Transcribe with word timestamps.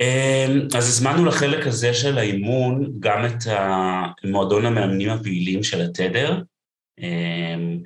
אמ, 0.00 0.68
אז 0.78 0.88
הזמנו 0.88 1.24
לחלק 1.24 1.66
הזה 1.66 1.94
של 1.94 2.18
האימון 2.18 2.92
גם 3.00 3.18
את 3.26 3.38
מועדון 4.24 4.66
המאמנים 4.66 5.10
הפעילים 5.10 5.62
של 5.62 5.80
התדר. 5.80 6.42
אמ, 6.98 7.82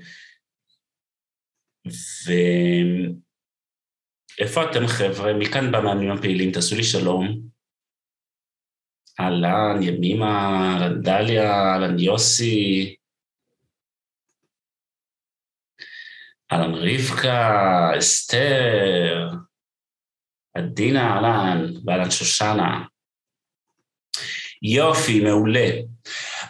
ואיפה 4.38 4.70
אתם 4.70 4.86
חבר'ה? 4.86 5.32
מכאן 5.34 5.72
במאמנים 5.72 6.10
הפעילים? 6.10 6.52
תעשו 6.52 6.76
לי 6.76 6.84
שלום. 6.84 7.40
אהלן, 9.20 9.82
ימימה, 9.82 10.88
דליה, 11.02 11.52
אהלן 11.52 11.98
יוסי. 11.98 12.96
אהלן 16.52 16.74
רבקה, 16.74 17.90
אסתר. 17.98 19.28
עדינה 20.54 21.00
אהלן, 21.00 21.72
ואהלן 21.86 22.10
שושנה. 22.10 22.84
יופי, 24.62 25.20
מעולה. 25.20 25.68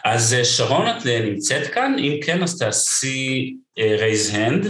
אז 0.05 0.33
אה, 0.33 0.45
שרון, 0.45 0.87
את 0.87 1.07
אה, 1.07 1.25
נמצאת 1.25 1.73
כאן? 1.73 1.95
אם 1.99 2.19
כן, 2.25 2.43
אז 2.43 2.59
תעשי 2.59 3.55
רייז 3.77 4.29
uh, 4.29 4.37
הנד. 4.37 4.65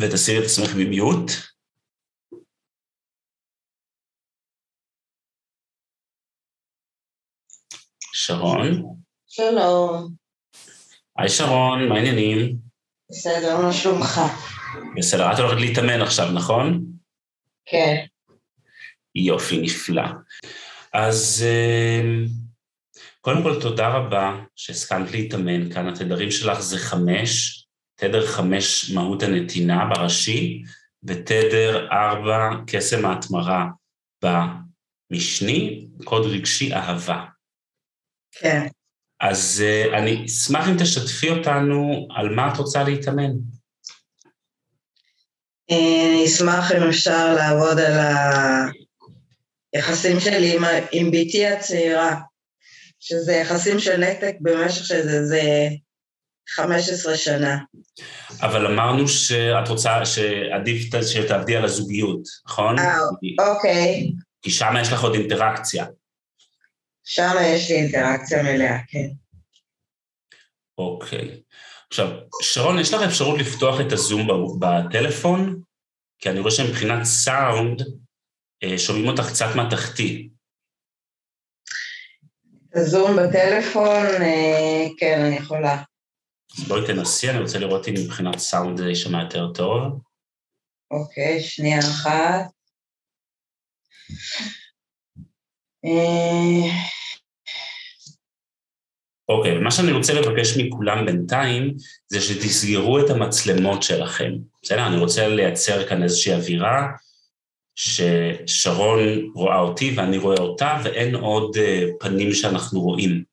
ותסירי 0.00 0.38
את 0.38 0.44
עצמך 0.44 0.74
במיוט. 0.74 1.30
שרון. 8.12 8.96
שלום. 9.26 10.14
היי 11.18 11.28
שרון, 11.28 11.88
מה 11.88 11.94
העניינים? 11.94 12.65
בסדר, 13.10 13.60
מה 13.60 13.72
שלומך? 13.72 14.20
בסדר, 14.96 15.32
את 15.32 15.38
הולכת 15.38 15.60
להתאמן 15.60 16.02
עכשיו, 16.02 16.32
נכון? 16.32 16.84
כן. 17.66 18.04
יופי, 19.14 19.60
נפלא. 19.60 20.02
אז 20.92 21.44
אמ, 21.46 22.26
קודם 23.20 23.42
כל, 23.42 23.60
תודה 23.60 23.88
רבה 23.88 24.44
שהסכמת 24.56 25.10
להתאמן 25.10 25.72
כאן. 25.74 25.88
התדרים 25.88 26.30
שלך 26.30 26.60
זה 26.60 26.78
חמש, 26.78 27.62
תדר 27.94 28.26
חמש 28.26 28.90
מהות 28.90 29.22
הנתינה 29.22 29.84
בראשי, 29.94 30.62
ותדר 31.04 31.88
ארבע 31.92 32.50
קסם 32.66 33.06
ההתמרה 33.06 33.66
במשני, 34.24 35.86
קוד 36.04 36.26
רגשי 36.26 36.74
אהבה. 36.74 37.24
כן. 38.32 38.66
אז 39.20 39.64
uh, 39.64 39.96
אני 39.96 40.26
אשמח 40.26 40.68
אם 40.68 40.76
תשתפי 40.78 41.30
אותנו 41.30 42.08
על 42.16 42.34
מה 42.34 42.52
את 42.52 42.56
רוצה 42.56 42.82
להתאמן. 42.82 43.30
אני 45.70 46.24
אשמח 46.26 46.72
אם 46.72 46.82
אפשר 46.82 47.34
לעבוד 47.34 47.78
על 47.78 47.92
היחסים 49.72 50.20
שלי 50.20 50.56
עם, 50.56 50.64
עם 50.92 51.10
בתי 51.10 51.46
הצעירה, 51.46 52.20
שזה 53.00 53.32
יחסים 53.32 53.78
של 53.78 53.96
נתק 53.96 54.34
במשך 54.40 54.84
שזה 54.84 55.26
זה 55.26 55.68
15 56.48 57.16
שנה. 57.16 57.58
אבל 58.40 58.66
אמרנו 58.66 59.08
שאת 59.08 59.68
רוצה, 59.68 60.04
שעדיף 60.04 61.04
שתעבדי 61.06 61.56
על 61.56 61.64
הזוגיות, 61.64 62.20
נכון? 62.46 62.78
אה, 62.78 62.98
אוקיי. 63.48 64.12
כי 64.42 64.50
שם 64.50 64.74
יש 64.80 64.92
לך 64.92 65.02
עוד 65.02 65.14
אינטראקציה. 65.14 65.86
שם 67.08 67.32
יש 67.42 67.70
לי 67.70 67.76
אינטראקציה 67.76 68.42
מלאה, 68.42 68.78
כן. 68.88 69.08
אוקיי. 70.78 71.42
עכשיו, 71.88 72.08
שרון, 72.42 72.78
יש 72.78 72.94
לך 72.94 73.02
אפשרות 73.02 73.38
לפתוח 73.38 73.80
את 73.80 73.92
הזום 73.92 74.28
בטלפון? 74.60 75.62
כי 76.18 76.30
אני 76.30 76.40
רואה 76.40 76.50
שמבחינת 76.50 77.04
סאונד, 77.04 77.82
אה, 78.62 78.78
שומעים 78.78 79.08
אותך 79.08 79.22
קצת 79.28 79.46
מהתחתי. 79.56 80.28
זום 82.76 83.16
בטלפון, 83.16 84.06
אה, 84.22 84.86
כן, 84.98 85.20
אני 85.26 85.36
יכולה. 85.36 85.82
אז 86.58 86.68
בואי 86.68 86.86
תנסי, 86.86 87.30
אני 87.30 87.38
רוצה 87.38 87.58
לראות 87.58 87.88
אם 87.88 87.94
מבחינת 88.04 88.38
סאונד 88.38 88.78
זה 88.78 88.88
יישמע 88.88 89.22
יותר 89.22 89.52
טוב. 89.52 90.00
אוקיי, 90.90 91.40
שנייה 91.40 91.78
אחת. 91.78 92.50
אה, 95.86 96.70
אוקיי, 99.28 99.56
okay, 99.56 99.60
מה 99.60 99.70
שאני 99.70 99.92
רוצה 99.92 100.12
לבקש 100.14 100.56
מכולם 100.56 101.06
בינתיים, 101.06 101.74
זה 102.08 102.20
שתסגרו 102.20 102.98
את 103.00 103.10
המצלמות 103.10 103.82
שלכם. 103.82 104.32
בסדר? 104.62 104.86
אני 104.86 104.98
רוצה 104.98 105.28
לייצר 105.28 105.88
כאן 105.88 106.02
איזושהי 106.02 106.34
אווירה 106.34 106.86
ששרון 107.76 108.98
רואה 109.34 109.58
אותי 109.58 109.94
ואני 109.96 110.18
רואה 110.18 110.38
אותה, 110.38 110.80
ואין 110.84 111.14
עוד 111.14 111.56
uh, 111.56 111.60
פנים 112.00 112.32
שאנחנו 112.32 112.80
רואים. 112.80 113.24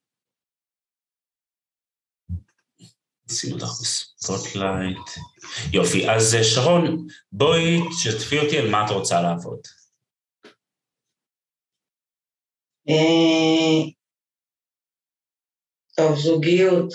נשים 3.30 3.52
אותך 3.52 3.64
ב 3.64 3.76
spotlight. 3.76 4.98
יופי, 5.72 6.10
אז 6.10 6.36
אה, 6.40 6.44
שרון, 6.44 7.06
בואי 7.32 7.80
תשתפי 7.88 8.38
אותי 8.38 8.58
על 8.58 8.70
מה 8.70 8.86
את 8.86 8.90
רוצה 8.90 9.22
לעבוד. 9.22 9.58
אה, 10.46 10.50
טוב, 15.96 16.16
זוגיות. 16.16 16.92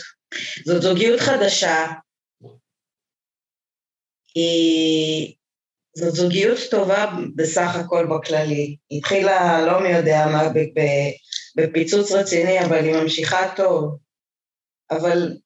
זאת 0.65 0.81
זוגיות 0.81 1.19
חדשה. 1.19 1.87
היא... 4.35 5.35
זאת 5.95 6.15
זוגיות 6.15 6.57
טובה 6.71 7.05
בסך 7.35 7.75
הכל 7.75 8.07
בכללי. 8.07 8.77
היא 8.89 8.99
התחילה 8.99 9.65
לא 9.65 9.83
מי 9.83 9.89
יודע 9.89 10.25
מה 10.31 10.43
בפיצוץ 11.57 12.11
רציני, 12.11 12.59
אבל 12.65 12.83
היא 12.85 12.93
ממשיכה 12.93 13.55
טוב. 13.55 13.99
אבל 14.91 15.37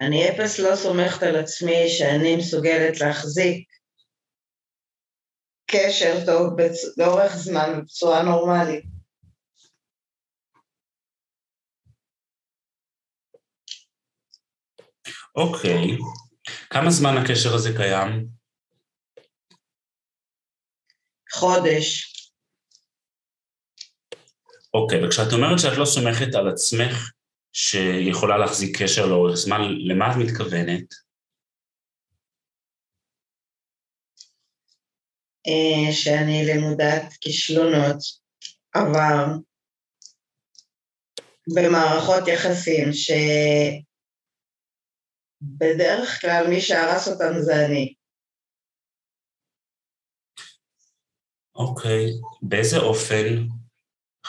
אני 0.00 0.28
אפס 0.30 0.58
לא 0.58 0.76
סומכת 0.76 1.22
על 1.22 1.36
עצמי 1.36 1.88
שאני 1.88 2.36
מסוגלת 2.36 3.00
להחזיק 3.00 3.68
קשר 5.66 6.26
טוב 6.26 6.56
לאורך 6.96 7.36
זמן 7.36 7.80
בצורה 7.84 8.22
נורמלית. 8.22 8.84
אוקיי. 15.36 15.98
כמה 16.70 16.90
זמן 16.90 17.16
הקשר 17.16 17.54
הזה 17.54 17.70
קיים? 17.76 18.26
חודש. 21.32 22.12
אוקיי, 24.74 25.06
וכשאת 25.06 25.32
אומרת 25.32 25.58
שאת 25.58 25.78
לא 25.78 25.84
סומכת 25.84 26.34
על 26.34 26.48
עצמך 26.48 27.10
שיכולה 27.52 28.38
להחזיק 28.38 28.82
קשר 28.82 29.06
לאורך 29.06 29.34
זמן, 29.34 29.60
למה 29.78 30.12
את 30.12 30.16
מתכוונת? 30.16 31.05
שאני 35.92 36.46
למודת 36.46 37.12
כישלונות 37.20 37.98
עבר 38.74 39.24
במערכות 41.54 42.28
יחסים, 42.28 42.92
ש... 42.92 43.10
בדרך 45.42 46.20
כלל 46.20 46.46
מי 46.48 46.60
שהרס 46.60 47.08
אותם 47.08 47.40
זה 47.40 47.66
אני. 47.66 47.94
אוקיי, 51.54 52.06
באיזה 52.42 52.76
אופן 52.78 53.46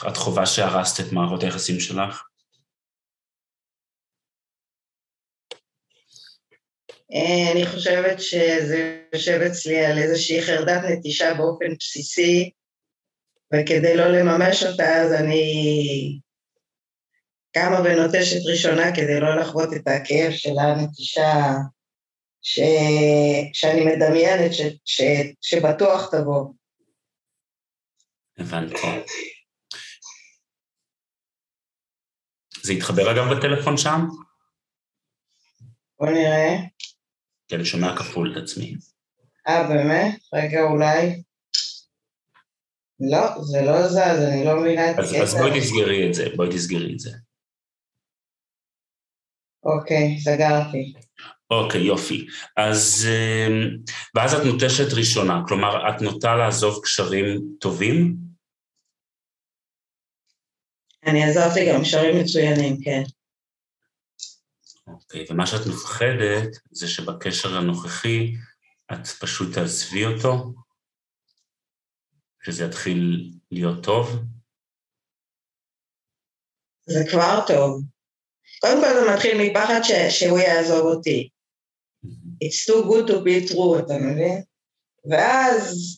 את 0.07 0.17
חובה 0.17 0.45
שהרסת 0.45 1.07
את 1.07 1.13
מערכות 1.13 1.43
היחסים 1.43 1.79
שלך? 1.79 2.26
אני 7.51 7.65
חושבת 7.65 8.21
שזה 8.21 9.03
יושב 9.13 9.39
אצלי 9.41 9.85
על 9.85 9.97
איזושהי 9.97 10.41
חרדת 10.41 10.81
נטישה 10.89 11.33
באופן 11.33 11.75
בסיסי, 11.79 12.51
וכדי 13.53 13.97
לא 13.97 14.07
לממש 14.07 14.63
אותה 14.63 15.01
אז 15.01 15.13
אני 15.13 16.19
קמה 17.53 17.79
ונוטשת 17.79 18.45
ראשונה 18.51 18.95
כדי 18.95 19.19
לא 19.19 19.41
לחוות 19.41 19.69
את 19.75 19.87
הכאב 19.87 20.31
של 20.31 20.53
הנטישה 20.59 21.31
ש... 22.41 22.59
שאני 23.53 23.85
מדמיינת 23.85 24.53
ש... 24.53 24.61
ש... 24.85 25.01
שבטוח 25.41 26.09
תבוא. 26.11 26.53
הבנתי. 28.37 28.87
זה 32.63 32.73
התחבר 32.73 33.11
אגב 33.11 33.37
בטלפון 33.37 33.77
שם? 33.77 33.99
בוא 35.99 36.07
נראה. 36.09 36.55
כי 37.47 37.55
אני 37.55 37.65
שומע 37.65 37.97
כפול 37.97 38.31
את 38.31 38.43
עצמי. 38.43 38.75
אה, 39.47 39.67
באמת? 39.67 40.19
רגע, 40.33 40.61
אולי. 40.63 41.21
לא, 42.99 43.41
זה 43.41 43.61
לא 43.61 43.87
זז, 43.87 43.97
אני 43.97 44.45
לא 44.45 44.59
מבינה 44.59 44.91
את 44.91 44.99
אז, 44.99 45.15
אז 45.21 45.35
בואי 45.35 45.59
תסגרי 45.59 46.09
את 46.09 46.13
זה, 46.13 46.25
בואי 46.35 46.49
תסגרי 46.49 46.93
את 46.93 46.99
זה. 46.99 47.11
אוקיי, 49.63 50.19
סגרתי. 50.19 50.93
אוקיי, 51.51 51.81
יופי. 51.81 52.27
אז, 52.57 53.07
אמ, 53.09 53.77
ואז 54.15 54.33
את 54.33 54.45
נוטשת 54.45 54.93
ראשונה, 54.93 55.41
כלומר, 55.47 55.89
את 55.89 56.01
נוטה 56.01 56.35
לעזוב 56.35 56.79
קשרים 56.83 57.41
טובים? 57.59 58.15
אני 61.05 61.23
עזרתי 61.23 61.71
גם 61.71 61.81
קשרים 61.81 62.19
מצוינים, 62.21 62.77
כן. 62.83 63.03
אוקיי, 64.87 65.25
ומה 65.29 65.47
שאת 65.47 65.67
מפחדת 65.67 66.49
זה 66.71 66.87
שבקשר 66.87 67.57
הנוכחי 67.57 68.35
את 68.93 69.07
פשוט 69.07 69.53
תעזבי 69.55 70.05
אותו, 70.05 70.53
שזה 72.43 72.65
יתחיל 72.65 73.31
להיות 73.51 73.83
טוב? 73.83 74.09
זה 76.85 76.99
כבר 77.11 77.39
טוב. 77.47 77.83
קודם 78.61 78.81
כל 78.81 78.93
זה 78.93 79.13
מתחיל 79.13 79.37
מפחד 79.41 79.79
ש- 79.83 80.19
שהוא 80.19 80.39
יעזוב 80.39 80.85
אותי. 80.85 81.29
It's 82.43 82.71
too 82.71 82.83
good 82.85 83.09
to 83.09 83.13
be 83.13 83.51
true, 83.51 83.79
אתה 83.85 83.93
מבין? 83.93 84.43
ואז 85.09 85.97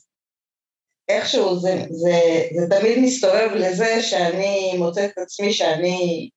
איכשהו 1.09 1.59
זה, 1.59 1.85
זה, 1.89 2.19
זה 2.59 2.77
תמיד 2.79 2.97
מסתובב 3.03 3.49
לזה 3.55 4.01
שאני 4.01 4.77
מוצאת 4.77 5.11
את 5.13 5.17
עצמי 5.17 5.53
שאני 5.53 6.29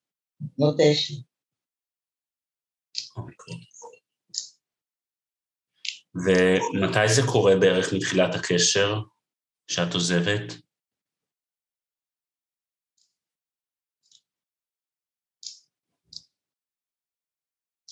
נוטש. 0.58 1.12
אוקיי. 3.16 3.54
ומתי 6.14 7.14
זה 7.14 7.22
קורה 7.32 7.56
בערך 7.60 7.92
מתחילת 7.92 8.34
הקשר 8.34 9.00
שאת 9.66 9.94
עוזבת? 9.94 10.52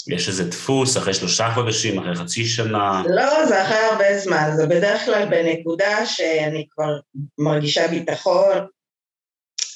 יש 0.08 0.28
איזה 0.28 0.50
דפוס 0.50 0.96
אחרי 0.96 1.14
שלושה 1.14 1.50
חודשים, 1.54 1.98
אחרי 1.98 2.16
חצי 2.16 2.44
שנה? 2.44 3.02
לא, 3.08 3.46
זה 3.46 3.62
אחרי 3.62 3.78
הרבה 3.78 4.18
זמן, 4.18 4.50
זה 4.56 4.66
בדרך 4.66 5.04
כלל 5.04 5.28
בנקודה 5.30 6.06
שאני 6.06 6.66
כבר 6.70 6.98
מרגישה 7.38 7.88
ביטחון. 7.88 8.66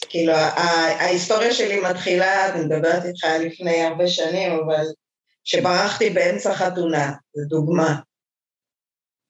כאילו, 0.08 0.32
ההיסטוריה 0.32 1.54
שלי 1.54 1.80
מתחילה, 1.80 2.54
אני 2.54 2.64
מדברת 2.64 3.04
איתך 3.04 3.26
לפני 3.40 3.82
הרבה 3.82 4.08
שנים, 4.08 4.52
אבל 4.52 4.84
שברחתי 5.44 6.10
באמצע 6.10 6.54
חתונה, 6.54 7.12
זו 7.34 7.48
דוגמה. 7.48 8.00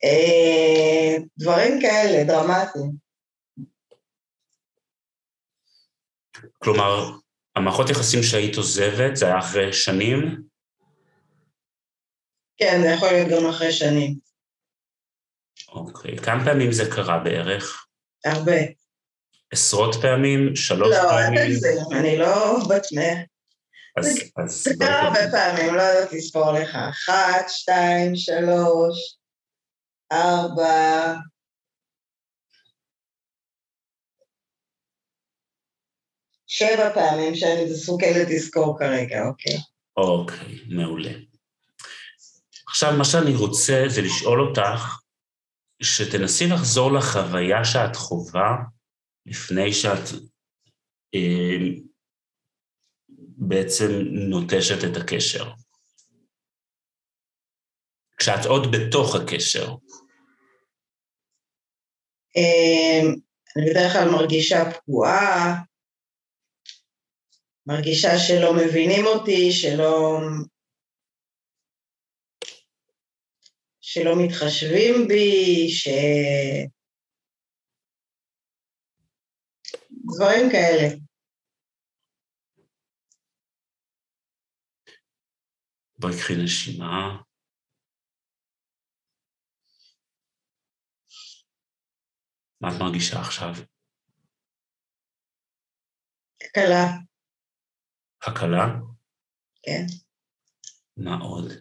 אה, 0.05 1.17
דברים 1.39 1.81
כאלה, 1.81 2.25
דרמטיים. 2.25 3.05
כלומר, 6.59 7.11
המערכות 7.57 7.91
יחסים 7.91 8.23
שהיית 8.23 8.57
עוזבת, 8.57 9.17
זה 9.17 9.27
היה 9.27 9.39
אחרי 9.39 9.73
שנים? 9.73 10.43
כן, 12.57 12.81
זה 12.83 12.89
יכול 12.89 13.09
להיות 13.09 13.29
גם 13.29 13.51
אחרי 13.51 13.73
שנים. 13.73 14.19
אוקיי. 15.69 16.19
כמה 16.19 16.45
פעמים 16.45 16.73
זה 16.73 16.91
קרה 16.91 17.19
בערך? 17.25 17.87
הרבה. 18.25 18.57
עשרות 19.51 19.95
פעמים? 20.03 20.57
שלוש 20.57 20.97
לא, 20.97 21.03
פעמים? 21.03 21.39
אל 21.39 21.47
תגזים, 21.47 21.99
אני 21.99 22.19
לא 22.19 22.59
בת 22.69 22.87
מאה. 22.93 23.34
אז, 23.97 24.05
זה- 24.47 24.71
קרה 24.79 25.01
הרבה. 25.03 25.21
פעמים, 25.31 25.75
לא 25.75 25.83
יודעת 25.83 26.13
לספור 26.13 26.53
לך. 26.53 26.77
אחת, 26.91 27.45
שתיים, 27.49 28.17
שלוש, 28.17 29.17
ארבע. 30.13 31.15
שבע 36.47 36.95
פעמים 36.95 37.35
שאני 37.35 37.65
מסוגלת 37.65 38.29
לזכור 38.31 38.79
כרגע, 38.79 39.23
אוקיי? 39.29 39.57
אוקיי, 39.97 40.59
מעולה. 40.69 41.13
עכשיו, 42.69 42.93
מה 42.99 43.05
שאני 43.05 43.35
רוצה 43.37 43.85
זה 43.89 44.01
לשאול 44.03 44.41
אותך, 44.41 44.99
שתנסי 45.83 46.47
לחזור 46.47 46.93
לחוויה 46.93 47.65
שאת 47.65 47.97
חווה 47.97 48.57
לפני 49.27 49.73
שאת 49.73 50.09
אה, 51.15 51.57
בעצם 53.49 53.89
נוטשת 54.31 54.85
את 54.93 54.97
הקשר. 54.97 55.51
כשאת 58.19 58.47
עוד 58.47 58.63
בתוך 58.73 59.15
הקשר. 59.15 59.75
אמ, 62.37 63.15
אני 63.57 63.71
בדרך 63.71 63.93
כלל 63.93 64.11
מרגישה 64.11 64.57
פגועה, 64.71 65.55
מרגישה 67.67 68.09
שלא 68.19 68.55
מבינים 68.55 69.07
אותי, 69.07 69.53
שלא... 69.53 70.19
שלא 73.81 74.13
מתחשבים 74.25 75.09
בי, 75.09 75.69
ש... 75.69 75.89
דברים 80.15 80.51
כאלה. 80.53 80.89
בואי 85.99 86.13
קחי 86.19 86.33
נשימה. 86.45 87.23
מה 92.61 92.69
את 92.69 92.81
מרגישה 92.81 93.21
עכשיו? 93.21 93.53
קלה, 96.55 96.85
הקלה? 98.23 98.67
כן. 99.63 99.87
מה 100.97 101.17
עוד? 101.23 101.53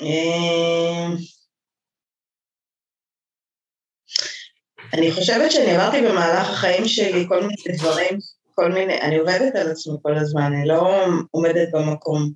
אמ, 0.00 1.16
אני 4.94 5.12
חושבת 5.12 5.50
שאני 5.50 5.70
עברתי 5.76 5.96
במהלך 6.08 6.50
החיים 6.50 6.82
שלי 6.86 7.28
כל 7.28 7.40
מיני 7.40 7.78
דברים, 7.78 8.18
כל 8.54 8.72
מיני, 8.72 9.00
אני 9.00 9.16
עובדת 9.16 9.54
על 9.54 9.70
עצמי 9.70 9.94
כל 10.02 10.16
הזמן, 10.16 10.52
אני 10.52 10.68
לא 10.68 11.04
עומדת 11.30 11.68
במקום. 11.72 12.32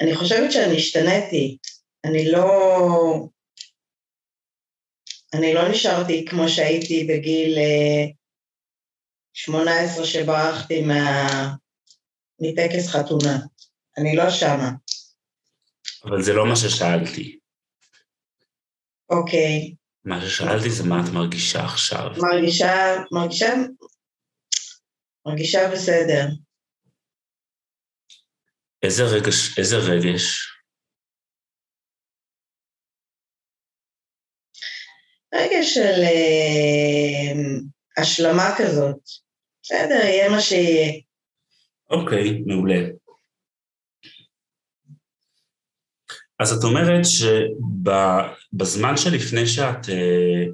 אני 0.00 0.14
חושבת 0.14 0.52
שאני 0.52 0.76
השתניתי, 0.76 1.58
אני 2.04 2.30
לא... 2.30 2.48
אני 5.34 5.54
לא 5.54 5.68
נשארתי 5.68 6.24
כמו 6.24 6.48
שהייתי 6.48 7.04
בגיל 7.04 7.58
אה, 7.58 8.04
18 9.32 10.06
שברחתי 10.06 10.82
מה... 10.82 11.28
מטקס 12.40 12.88
חתונה. 12.88 13.38
אני 13.98 14.16
לא 14.16 14.30
שמה. 14.30 14.70
אבל 16.04 16.22
זה 16.22 16.32
לא 16.32 16.46
מה 16.46 16.56
ששאלתי. 16.56 17.38
אוקיי. 19.10 19.74
מה 20.04 20.20
ששאלתי 20.20 20.70
זה 20.70 20.84
מה 20.84 21.00
את 21.04 21.12
מרגישה 21.12 21.64
עכשיו. 21.64 22.10
מרגישה, 22.16 22.96
מרגישה, 23.12 23.54
מרגישה 25.28 25.58
בסדר. 25.72 26.26
איזה 28.82 29.02
רגש, 29.04 29.58
איזה 29.58 29.76
רגש? 29.76 30.54
רגע 35.34 35.62
של 35.62 36.02
אה, 36.02 37.32
השלמה 38.02 38.54
כזאת. 38.58 38.98
בסדר, 39.62 40.04
יהיה 40.04 40.30
מה 40.30 40.40
שיהיה. 40.40 40.92
אוקיי, 41.90 42.42
מעולה. 42.46 42.80
אז 46.40 46.52
את 46.52 46.64
אומרת 46.64 47.04
שבזמן 47.04 48.96
שלפני 48.96 49.46
שאת 49.46 49.88
אה, 49.88 50.44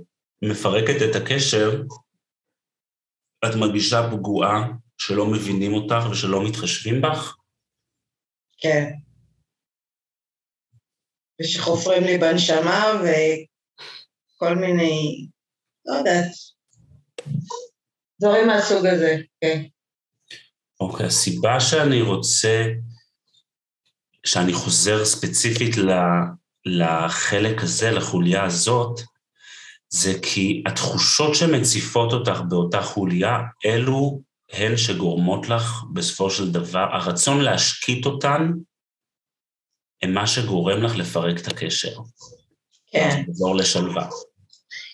מפרקת 0.42 1.10
את 1.10 1.16
הקשר, 1.16 1.82
את 3.48 3.54
מרגישה 3.60 4.10
פגועה 4.10 4.68
שלא 4.98 5.26
מבינים 5.26 5.74
אותך 5.74 6.10
ושלא 6.10 6.48
מתחשבים 6.48 7.02
בך? 7.02 7.36
כן. 8.58 8.92
ושחופרים 11.40 12.04
לי 12.04 12.18
בנשמה 12.18 12.84
וכל 13.00 14.54
מיני, 14.54 15.26
לא 15.86 15.94
יודעת, 15.94 16.26
דברים 18.20 18.46
מהסוג 18.46 18.86
הזה, 18.86 19.16
כן. 19.40 19.62
אוקיי, 20.80 21.06
הסיבה 21.06 21.60
שאני 21.60 22.02
רוצה, 22.02 22.64
שאני 24.26 24.52
חוזר 24.52 25.04
ספציפית 25.04 25.76
לחלק 26.66 27.62
הזה, 27.62 27.90
לחוליה 27.90 28.44
הזאת, 28.44 29.00
זה 29.94 30.12
כי 30.22 30.62
התחושות 30.66 31.34
שמציפות 31.34 32.12
אותך 32.12 32.40
באותה 32.48 32.82
חוליה, 32.82 33.38
אלו 33.64 34.20
הן 34.52 34.76
שגורמות 34.76 35.48
לך 35.48 35.82
בסופו 35.92 36.30
של 36.30 36.52
דבר, 36.52 36.86
הרצון 36.92 37.40
להשקיט 37.40 38.06
אותן, 38.06 38.50
הם 40.02 40.14
מה 40.14 40.26
שגורם 40.26 40.82
לך 40.82 40.96
לפרק 40.96 41.40
את 41.40 41.46
הקשר. 41.46 41.96
כן. 42.90 43.22
לעזור 43.26 43.56
לשלווה. 43.56 44.06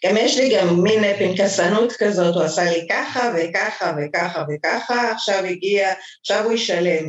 גם 0.07 0.17
יש 0.17 0.37
לי 0.37 0.57
גם 0.57 0.83
מין 0.83 1.05
פנקסנות 1.19 1.93
כזאת, 1.99 2.35
הוא 2.35 2.43
עשה 2.43 2.65
לי 2.65 2.87
ככה 2.91 3.33
וככה 3.37 3.93
וככה 3.99 4.45
וככה, 4.49 5.13
עכשיו 5.13 5.45
הגיע, 5.45 5.93
עכשיו 6.21 6.45
הוא 6.45 6.53
ישלם, 6.53 7.05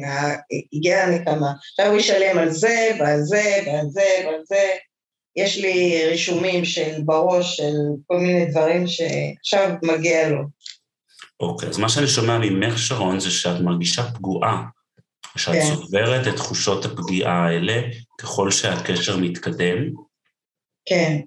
הגיעה 0.74 1.03
הנקמה, 1.03 1.51
עכשיו 1.71 1.91
הוא 1.91 2.00
ישלם 2.00 2.38
על 2.38 2.50
זה 2.50 2.91
ועל 3.00 3.21
זה 3.21 3.63
ועל 3.65 3.86
זה 3.89 4.24
ועל 4.25 4.41
זה. 4.43 4.71
יש 5.35 5.57
לי 5.57 6.05
רישומים 6.07 6.65
של 6.65 7.01
בראש 7.05 7.57
של 7.57 7.73
כל 8.07 8.17
מיני 8.17 8.45
דברים 8.45 8.85
שעכשיו 8.88 9.75
מגיע 9.83 10.29
לו. 10.29 10.41
אוקיי, 11.39 11.69
אז 11.69 11.77
מה 11.77 11.89
שאני 11.89 12.07
שומע 12.07 12.38
ממך, 12.38 12.77
שרון, 12.77 13.19
זה 13.19 13.31
שאת 13.31 13.61
מרגישה 13.61 14.11
פגועה, 14.11 14.63
שאת 15.38 15.53
כן. 15.53 15.75
צוברת 15.75 16.27
את 16.27 16.35
תחושות 16.35 16.85
הפגיעה 16.85 17.47
האלה 17.47 17.81
ככל 18.21 18.51
שהקשר 18.51 19.17
מתקדם. 19.17 19.77
כן. 20.85 21.19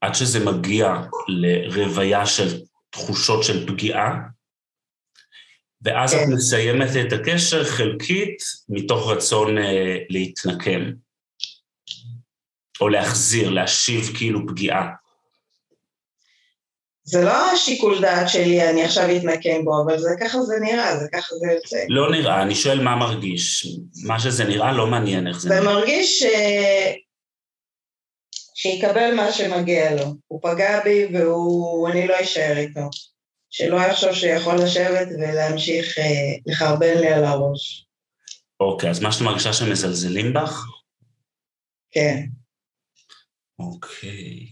עד 0.00 0.14
שזה 0.14 0.44
מגיע 0.44 0.94
לרוויה 1.28 2.26
של 2.26 2.60
תחושות 2.90 3.44
של 3.44 3.66
פגיעה, 3.66 4.14
ואז 5.82 6.14
כן. 6.14 6.22
את 6.22 6.28
מסיימת 6.28 6.88
את 7.06 7.12
הקשר 7.12 7.64
חלקית 7.64 8.36
מתוך 8.68 9.10
רצון 9.10 9.58
אה, 9.58 9.98
להתנקם, 10.08 10.90
או 12.80 12.88
להחזיר, 12.88 13.50
להשיב 13.50 14.16
כאילו 14.16 14.40
פגיעה. 14.48 14.88
זה 17.06 17.24
לא 17.24 17.50
השיקול 17.52 18.00
דעת 18.00 18.28
שלי, 18.28 18.70
אני 18.70 18.84
עכשיו 18.84 19.16
אתנקם 19.16 19.64
בו, 19.64 19.82
אבל 19.82 19.98
זה 19.98 20.08
ככה 20.20 20.40
זה 20.40 20.54
נראה, 20.60 20.96
זה 20.96 21.06
ככה 21.12 21.34
זה 21.34 21.52
יוצא. 21.52 21.76
לא 21.88 22.12
נראה, 22.12 22.42
אני 22.42 22.54
שואל 22.54 22.82
מה 22.82 22.96
מרגיש. 22.96 23.66
מה 24.04 24.20
שזה 24.20 24.44
נראה 24.44 24.72
לא 24.72 24.86
מעניין 24.86 25.26
איך 25.26 25.40
זה 25.40 25.48
נראה. 25.48 25.60
זה 25.60 25.66
מרגיש 25.66 26.22
ש... 26.22 26.24
שיקבל 28.54 29.14
מה 29.14 29.32
שמגיע 29.32 29.94
לו. 29.94 30.04
הוא 30.26 30.40
פגע 30.42 30.80
בי 30.84 31.04
ואני 31.04 32.06
לא 32.06 32.14
אשאר 32.20 32.56
איתו. 32.56 32.80
שלא 33.50 33.76
יחשוב 33.76 34.12
שיכול 34.12 34.54
לשבת 34.54 35.08
ולהמשיך 35.18 35.98
אה, 35.98 36.04
לחרבן 36.46 36.98
לי 37.00 37.08
על 37.08 37.24
הראש. 37.24 37.86
אוקיי, 38.60 38.90
אז 38.90 39.00
מה 39.00 39.12
שאת 39.12 39.22
מרגישה 39.22 39.52
שמזלזלים 39.52 40.32
בך? 40.32 40.64
כן. 41.90 42.20
אוקיי. 43.58 44.46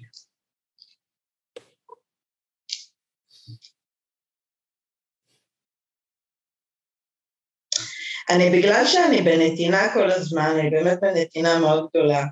אני, 8.30 8.50
בגלל 8.58 8.84
שאני 8.86 9.22
בנתינה 9.22 9.94
כל 9.94 10.10
הזמן, 10.10 10.56
אני 10.58 10.70
באמת 10.70 10.98
בנתינה 11.00 11.58
מאוד 11.60 11.88
גדולה, 11.90 12.24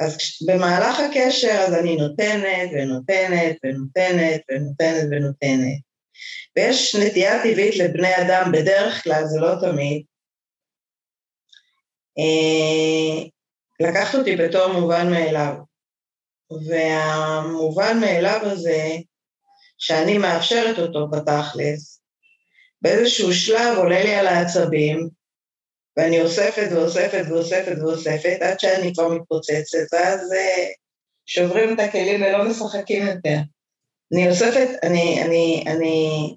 אז 0.00 0.18
במהלך 0.46 1.00
הקשר 1.00 1.64
אז 1.66 1.74
אני 1.74 1.96
נותנת 1.96 2.70
ונותנת 2.72 3.56
ונותנת 3.64 4.40
ונותנת 4.50 5.04
ונותנת. 5.10 5.80
ויש 6.56 6.96
נטייה 6.96 7.42
טבעית 7.42 7.76
לבני 7.76 8.16
אדם, 8.16 8.52
בדרך 8.52 9.02
כלל, 9.04 9.24
זה 9.24 9.40
לא 9.40 9.54
תמיד, 9.60 10.04
אה, 12.18 13.28
לקחת 13.82 14.14
אותי 14.14 14.36
בתור 14.36 14.72
מובן 14.72 15.10
מאליו. 15.10 15.54
והמובן 16.68 18.00
מאליו 18.00 18.40
הזה, 18.42 18.88
שאני 19.78 20.18
מאפשרת 20.18 20.78
אותו 20.78 21.08
בתכלס, 21.08 22.02
באיזשהו 22.82 23.32
שלב 23.32 23.78
עולה 23.78 24.04
לי 24.04 24.14
על 24.14 24.26
העצבים, 24.26 25.08
ואני 25.96 26.22
אוספת 26.22 26.68
ואוספת 26.72 27.24
ואוספת 27.28 27.76
ואוספת 27.80 28.36
עד 28.40 28.60
שאני 28.60 28.94
כבר 28.94 29.08
מתפוצצת, 29.08 29.78
ואז 29.92 30.32
אה, 30.32 30.68
שוברים 31.26 31.74
את 31.74 31.80
הכלים 31.80 32.22
ולא 32.22 32.44
משחקים 32.44 33.06
יותר. 33.06 33.36
אני 34.12 34.30
אוספת, 34.30 34.68
אני, 34.82 35.22
אני, 35.22 35.64
אני, 35.66 36.36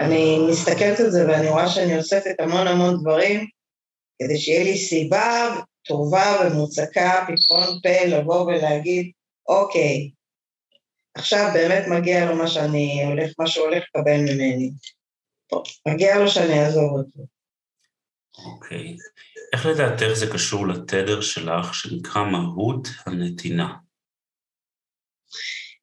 אני 0.00 0.38
מסתכלת 0.50 1.00
על 1.00 1.10
זה 1.10 1.26
ואני 1.28 1.48
רואה 1.48 1.68
שאני 1.68 1.98
אוספת 1.98 2.34
המון 2.38 2.66
המון 2.66 3.00
דברים 3.00 3.46
כדי 4.22 4.38
שיהיה 4.38 4.64
לי 4.64 4.78
סיבה 4.78 5.56
טובה 5.84 6.36
ומוצקה, 6.46 7.26
פתחון 7.28 7.80
פה, 7.82 8.06
לבוא 8.06 8.40
ולהגיד, 8.40 9.12
אוקיי, 9.48 10.10
עכשיו 11.14 11.50
באמת 11.54 11.84
מגיע 11.88 12.26
לו 12.30 12.36
מה 12.36 12.48
שאני 12.48 13.04
הולך, 13.04 13.32
מה 13.38 13.46
שהוא 13.46 13.64
הולך 13.64 13.84
לקבל 13.88 14.16
ממני. 14.16 14.70
מגיע 15.88 16.18
לו 16.18 16.28
שאני 16.28 16.64
אעזוב 16.64 16.92
אותו. 16.92 17.26
אוקיי. 18.44 18.96
איך 19.52 19.66
לדעתך 19.66 20.12
זה 20.12 20.26
קשור 20.32 20.66
לתדר 20.66 21.20
שלך 21.20 21.74
שנקרא 21.74 22.22
מהות 22.24 22.88
הנתינה? 23.06 23.74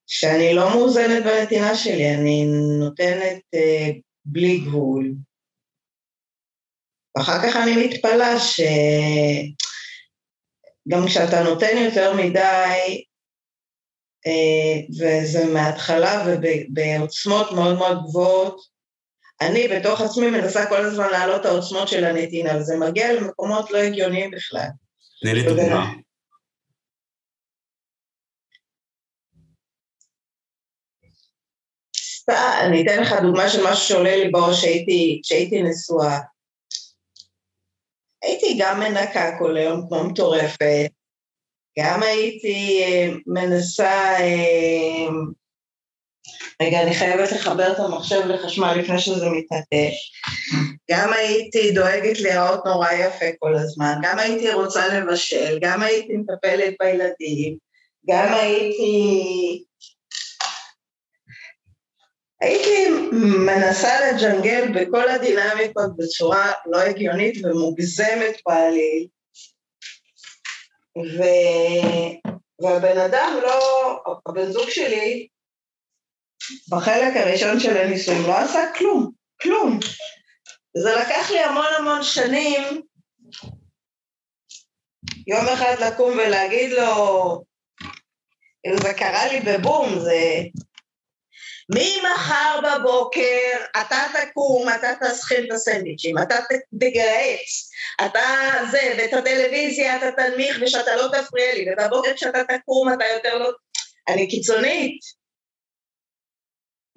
שאני 0.08 0.54
לא 0.56 0.70
מאוזנת 0.70 1.24
בנתינה 1.24 1.76
שלי, 1.76 2.16
אני 2.16 2.46
נותנת 2.80 3.42
אה, 3.54 3.90
בלי 4.26 4.58
גבול. 4.58 5.14
ואחר 7.18 7.40
כך 7.44 7.56
אני 7.56 7.88
מתפלאה 7.88 8.40
שגם 10.90 11.06
כשאתה 11.08 11.44
נותן 11.44 11.78
יותר 11.78 12.14
מדי, 12.14 13.04
אה, 14.28 14.82
וזה 15.00 15.54
מההתחלה 15.54 16.26
ובעוצמות 16.28 17.52
מאוד 17.52 17.78
מאוד 17.78 17.98
גבוהות, 18.04 18.72
אני 19.42 19.68
בתוך 19.68 20.02
עצמי 20.02 20.30
מנסה 20.30 20.66
כל 20.66 20.86
הזמן 20.86 21.10
להעלות 21.12 21.42
את 21.42 21.46
העוצמות 21.46 21.88
של 21.88 22.06
הנתינה, 22.06 22.58
וזה 22.58 22.78
מגיע 22.78 23.14
למקומות 23.14 23.72
לא 23.72 23.78
הגיוניים 23.78 24.32
בכלל. 24.32 24.68
תני 25.22 25.34
לי 25.34 25.44
דוגמה. 25.44 25.92
אני 32.66 32.84
אתן 32.84 33.02
לך 33.02 33.14
דוגמה 33.22 33.50
של 33.50 33.64
משהו 33.64 33.88
שעולה 33.88 34.16
לי 34.16 34.30
בראש 34.30 34.66
כשהייתי 35.24 35.64
נשואה. 35.64 36.20
הייתי 38.24 38.58
גם 38.60 38.80
מנקה 38.80 39.38
כל 39.40 39.58
היום 39.58 39.88
כמו 39.88 40.04
מטורפת, 40.04 40.92
גם 41.80 42.04
הייתי 42.04 42.84
אה, 42.84 43.10
מנסה 43.28 44.20
אה, 44.20 45.08
רגע, 46.62 46.82
אני 46.82 46.94
חייבת 46.94 47.32
לחבר 47.32 47.72
את 47.72 47.80
המחשב 47.80 48.28
לחשמל 48.28 48.74
לפני 48.74 49.00
שזה 49.00 49.30
מתנתק. 49.30 49.94
גם 50.92 51.14
הייתי 51.14 51.72
דואגת 51.72 52.20
להיראות 52.20 52.66
נורא 52.66 52.92
יפה 52.92 53.26
כל 53.40 53.56
הזמן, 53.56 53.94
גם 54.02 54.20
הייתי 54.20 54.54
רוצה 54.54 54.88
לבשל, 54.88 55.60
גם 55.62 55.82
הייתי 55.82 56.14
מטפלת 56.18 56.74
בילדים, 56.80 57.58
גם 58.10 58.34
הייתי... 58.34 59.64
הייתי 62.42 62.90
מנסה 63.46 64.12
לג'נגל 64.12 64.68
בכל 64.76 65.10
הדינמיקות 65.10 65.98
בצורה 65.98 66.52
לא 66.66 66.78
הגיונית 66.78 67.46
ומוגזמת 67.46 68.42
בעליל. 68.48 69.08
ו... 70.98 71.24
והבן 72.62 72.98
אדם 72.98 73.40
לא, 73.44 74.04
הבן 74.26 74.52
זוג 74.52 74.70
שלי 74.70 75.28
בחלק 76.70 77.16
הראשון 77.16 77.60
של 77.60 77.78
הנישואים 77.78 78.22
לא 78.28 78.38
עשה 78.38 78.72
כלום, 78.78 79.12
כלום. 79.42 79.80
זה 80.78 80.90
לקח 80.96 81.32
לי 81.32 81.40
המון 81.40 81.66
המון 81.80 82.04
שנים 82.04 82.82
יום 85.28 85.46
אחד 85.54 85.76
לקום 85.80 86.12
ולהגיד 86.12 86.72
לו, 86.72 87.44
זה 88.84 88.94
קרה 88.94 89.28
לי 89.28 89.40
בבום, 89.40 90.00
זה... 90.00 90.42
ממחר 91.70 92.60
בבוקר 92.64 93.66
אתה 93.82 94.04
תקום, 94.14 94.70
אתה 94.70 94.88
תסכין 95.02 95.46
את 95.46 95.52
הסנדוויצ'ים, 95.52 96.18
אתה 96.18 96.36
תגרץ, 96.80 97.72
אתה 98.06 98.20
זה, 98.72 98.96
ואת 98.98 99.14
הטלוויזיה 99.14 99.98
אתה 99.98 100.12
תנמיך 100.12 100.58
ושאתה 100.62 100.96
לא 100.96 101.08
תפריע 101.08 101.54
לי, 101.54 101.66
ובבוקר 101.72 102.14
כשאתה 102.16 102.40
תקום 102.44 102.94
אתה 102.94 103.06
יותר 103.14 103.38
לא... 103.38 103.52
אני 104.08 104.30
קיצונית. 104.30 105.00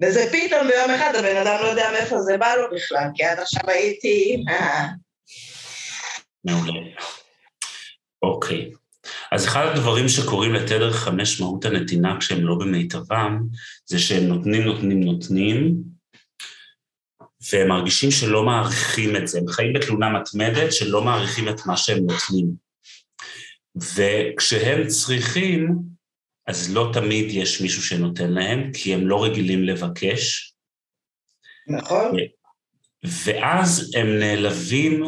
וזה 0.03 0.29
פתאום 0.31 0.67
ביום 0.67 0.91
אחד 0.91 1.15
הבן 1.15 1.37
אדם 1.37 1.63
לא 1.63 1.67
יודע 1.67 1.91
מאיפה 1.91 2.19
זה 2.19 2.37
בא 2.37 2.55
לו 2.55 2.75
בכלל, 2.75 3.07
כי 3.15 3.23
עד 3.23 3.39
עכשיו 3.39 3.69
הייתי... 3.69 4.43
מעולה. 6.45 6.79
אוקיי. 8.23 8.71
אז 9.35 9.45
אחד 9.47 9.65
הדברים 9.65 10.09
שקורים 10.09 10.53
לתדר 10.53 10.91
חמש 10.91 11.41
מהות 11.41 11.65
הנתינה 11.65 12.17
כשהם 12.19 12.45
לא 12.45 12.55
במיטבם, 12.55 13.39
זה 13.85 13.99
שהם 13.99 14.23
נותנים, 14.23 14.63
נותנים, 14.63 15.03
נותנים, 15.03 15.75
והם 17.51 17.67
מרגישים 17.67 18.11
שלא 18.11 18.43
מעריכים 18.43 19.15
את 19.15 19.27
זה, 19.27 19.39
הם 19.39 19.47
חיים 19.47 19.73
בתלונה 19.73 20.09
מתמדת 20.09 20.73
שלא 20.73 21.01
מעריכים 21.01 21.49
את 21.49 21.65
מה 21.65 21.77
שהם 21.77 21.97
נותנים. 21.97 22.51
וכשהם 23.75 24.87
צריכים, 24.87 25.75
אז 26.47 26.73
לא 26.73 26.89
תמיד 26.93 27.25
יש 27.29 27.61
מישהו 27.61 27.83
שנותן 27.83 28.31
להם, 28.31 28.71
כי 28.73 28.93
הם 28.93 29.07
לא 29.07 29.23
רגילים 29.23 29.63
לבקש. 29.63 30.53
נכון. 31.67 32.17
ואז 33.03 33.91
הם 33.95 34.19
נעלבים 34.19 35.03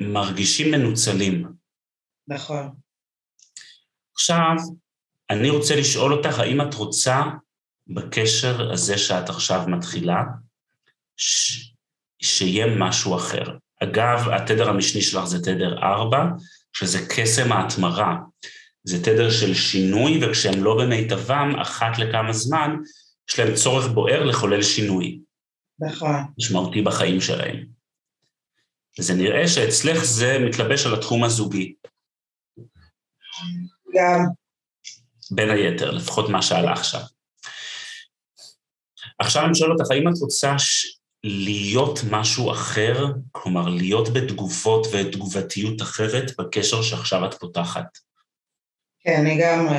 ומרגישים 0.00 0.70
מנוצלים. 0.70 1.65
נכון. 2.28 2.70
עכשיו, 4.14 4.56
אני 5.30 5.50
רוצה 5.50 5.76
לשאול 5.76 6.12
אותך, 6.12 6.38
האם 6.38 6.60
את 6.60 6.74
רוצה 6.74 7.22
בקשר 7.86 8.72
הזה 8.72 8.98
שאת 8.98 9.28
עכשיו 9.28 9.64
מתחילה, 9.68 10.22
ש... 11.16 11.62
שיהיה 12.22 12.66
משהו 12.78 13.16
אחר. 13.16 13.56
אגב, 13.82 14.28
התדר 14.28 14.68
המשני 14.68 15.02
שלך 15.02 15.24
זה 15.24 15.42
תדר 15.42 15.78
4, 15.78 16.24
שזה 16.72 16.98
קסם 17.08 17.52
ההתמרה. 17.52 18.16
זה 18.84 19.04
תדר 19.04 19.30
של 19.30 19.54
שינוי, 19.54 20.24
וכשהם 20.24 20.64
לא 20.64 20.78
במיטבם, 20.78 21.54
אחת 21.62 21.98
לכמה 21.98 22.32
זמן, 22.32 22.76
יש 23.30 23.38
להם 23.38 23.54
צורך 23.54 23.86
בוער 23.86 24.24
לחולל 24.24 24.62
שינוי. 24.62 25.20
נכון. 25.78 26.16
משמעותי 26.38 26.82
בחיים 26.82 27.20
שלהם. 27.20 27.66
וזה 28.98 29.14
נראה 29.14 29.48
שאצלך 29.48 30.04
זה 30.04 30.38
מתלבש 30.38 30.86
על 30.86 30.94
התחום 30.94 31.24
הזוגי. 31.24 31.74
גם. 33.94 34.24
בין 35.30 35.50
היתר, 35.50 35.90
לפחות 35.90 36.30
מה 36.30 36.42
שעלה 36.42 36.72
עכשיו. 36.72 37.00
עכשיו 39.18 39.44
אני 39.44 39.54
שואל 39.54 39.72
אותך, 39.72 39.90
האם 39.90 40.08
את 40.08 40.14
רוצה 40.20 40.58
ש... 40.58 40.96
להיות 41.26 41.98
משהו 42.10 42.52
אחר, 42.52 43.04
כלומר 43.32 43.68
להיות 43.68 44.08
בתגובות 44.12 44.86
ותגובתיות 44.92 45.82
אחרת 45.82 46.24
בקשר 46.38 46.82
שעכשיו 46.82 47.26
את 47.26 47.34
פותחת? 47.34 47.98
כן, 49.00 49.24
לגמרי. 49.24 49.78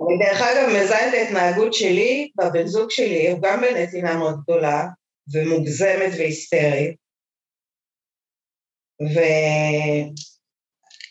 אני 0.00 0.18
דרך 0.18 0.40
אגב 0.40 0.68
מזהה 0.68 1.08
את 1.08 1.14
ההתנהגות 1.14 1.74
שלי 1.74 2.30
בבן 2.38 2.66
זוג 2.66 2.90
שלי, 2.90 3.30
הוא 3.30 3.40
גם 3.42 3.60
בנתינה 3.60 4.16
מאוד 4.16 4.40
גדולה 4.42 4.86
ומוגזמת 5.32 6.12
והיסטרית, 6.18 6.96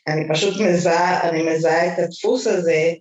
ואני 0.07 0.29
פשוט 0.33 0.62
מזהה, 0.62 1.29
אני 1.29 1.43
מזהה 1.43 1.93
את 1.93 2.00
הדפוס 2.00 2.48
הזה, 2.48 2.93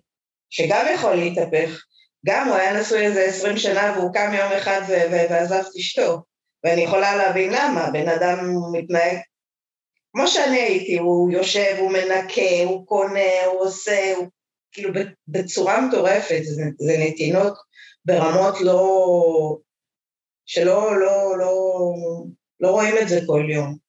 שגם 0.49 0.85
יכול 0.93 1.15
להתהפך. 1.15 1.83
גם 2.25 2.47
הוא 2.47 2.55
היה 2.55 2.81
נשוי 2.81 3.05
איזה 3.05 3.23
עשרים 3.23 3.57
שנה 3.57 3.93
והוא 3.97 4.13
קם 4.13 4.31
יום 4.33 4.51
אחד 4.51 4.81
ועזב 4.89 5.55
את 5.55 5.75
אשתו, 5.79 6.23
ואני 6.63 6.81
יכולה 6.81 7.15
להבין 7.15 7.53
למה, 7.53 7.89
בן 7.93 8.09
אדם 8.09 8.55
מתנהג 8.71 9.17
כמו 10.15 10.27
שאני 10.27 10.59
הייתי, 10.59 10.97
הוא 10.97 11.31
יושב, 11.31 11.75
הוא 11.79 11.91
מנקה, 11.91 12.63
הוא 12.65 12.87
קונה, 12.87 13.45
הוא 13.45 13.61
עושה, 13.61 14.13
הוא 14.17 14.27
כאילו 14.71 14.93
בצורה 15.27 15.81
מטורפת, 15.81 16.41
זה, 16.43 16.63
זה 16.79 16.97
נתינות 16.99 17.53
ברמות 18.05 18.61
לא, 18.61 19.57
שלא 20.45 20.99
לא, 20.99 21.37
לא, 21.37 21.93
לא 22.59 22.71
רואים 22.71 22.95
את 23.01 23.09
זה 23.09 23.19
כל 23.27 23.45
יום. 23.49 23.82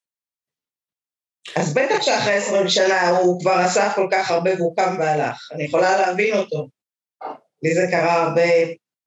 אז 1.56 1.74
בטח 1.74 2.02
שאחרי 2.02 2.32
עשרים 2.32 2.68
שנה 2.68 3.08
הוא 3.08 3.40
כבר 3.40 3.52
עשה 3.52 3.92
כל 3.94 4.08
כך 4.12 4.30
הרבה 4.30 4.50
והוא 4.54 4.76
קם 4.76 4.96
והלך, 4.98 5.48
אני 5.52 5.64
יכולה 5.64 6.00
להבין 6.00 6.36
אותו. 6.36 6.68
לי 7.62 7.74
זה 7.74 7.86
קרה 7.90 8.22
הרבה, 8.22 8.42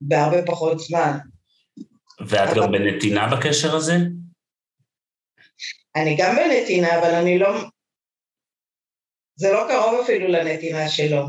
בהרבה 0.02 0.46
פחות 0.46 0.80
זמן. 0.80 1.18
ואת 2.28 2.50
אבל... 2.50 2.64
גם 2.64 2.72
בנתינה 2.72 3.28
בקשר 3.36 3.76
הזה? 3.76 3.96
אני 5.96 6.16
גם 6.20 6.36
בנתינה, 6.36 7.00
אבל 7.00 7.16
אני 7.16 7.40
לא... 7.40 7.50
זה 9.36 9.52
לא 9.52 9.66
קרוב 9.70 10.02
אפילו 10.04 10.28
לנתינה 10.28 10.90
שלו. 10.90 11.24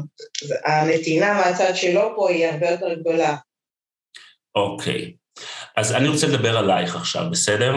הנתינה 0.64 1.34
מהצד 1.34 1.72
שלו 1.74 2.12
פה 2.16 2.30
היא 2.30 2.46
הרבה 2.46 2.70
יותר 2.70 2.94
גדולה. 2.94 3.36
אוקיי. 4.54 5.14
אז 5.76 5.92
אני 5.92 6.08
רוצה 6.08 6.26
לדבר 6.26 6.58
עלייך 6.58 6.96
עכשיו, 6.96 7.22
בסדר? 7.30 7.72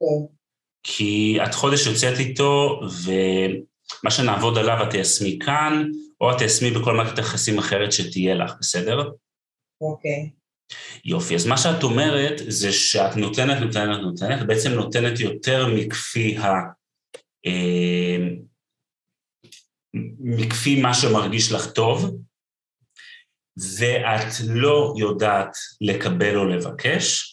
כן. 0.00 0.39
כי 0.82 1.38
את 1.44 1.54
חודש 1.54 1.86
יוצאת 1.86 2.18
איתו, 2.18 2.80
ומה 3.04 4.10
שנעבוד 4.10 4.58
עליו 4.58 4.82
את 4.82 4.90
תיישמי 4.90 5.38
כאן, 5.44 5.90
או 6.20 6.32
את 6.32 6.38
תיישמי 6.38 6.70
בכל 6.70 6.96
מערכת 6.96 7.18
יחסים 7.18 7.58
אחרת 7.58 7.92
שתהיה 7.92 8.34
לך, 8.34 8.52
בסדר? 8.60 9.10
אוקיי. 9.80 10.30
יופי, 11.04 11.34
אז 11.34 11.46
מה 11.46 11.56
שאת 11.56 11.82
אומרת 11.82 12.40
זה 12.48 12.72
שאת 12.72 13.16
נותנת, 13.16 13.60
נותנת, 13.60 14.00
נותנת, 14.02 14.46
בעצם 14.46 14.70
נותנת 14.70 15.20
יותר 15.20 15.66
מכפי 15.74 16.36
ה... 16.36 16.48
אה, 17.46 18.16
מכפי 20.20 20.80
מה 20.80 20.94
שמרגיש 20.94 21.52
לך 21.52 21.72
טוב, 21.72 22.16
ואת 23.78 24.32
לא 24.48 24.94
יודעת 24.98 25.56
לקבל 25.80 26.36
או 26.36 26.44
לבקש, 26.44 27.29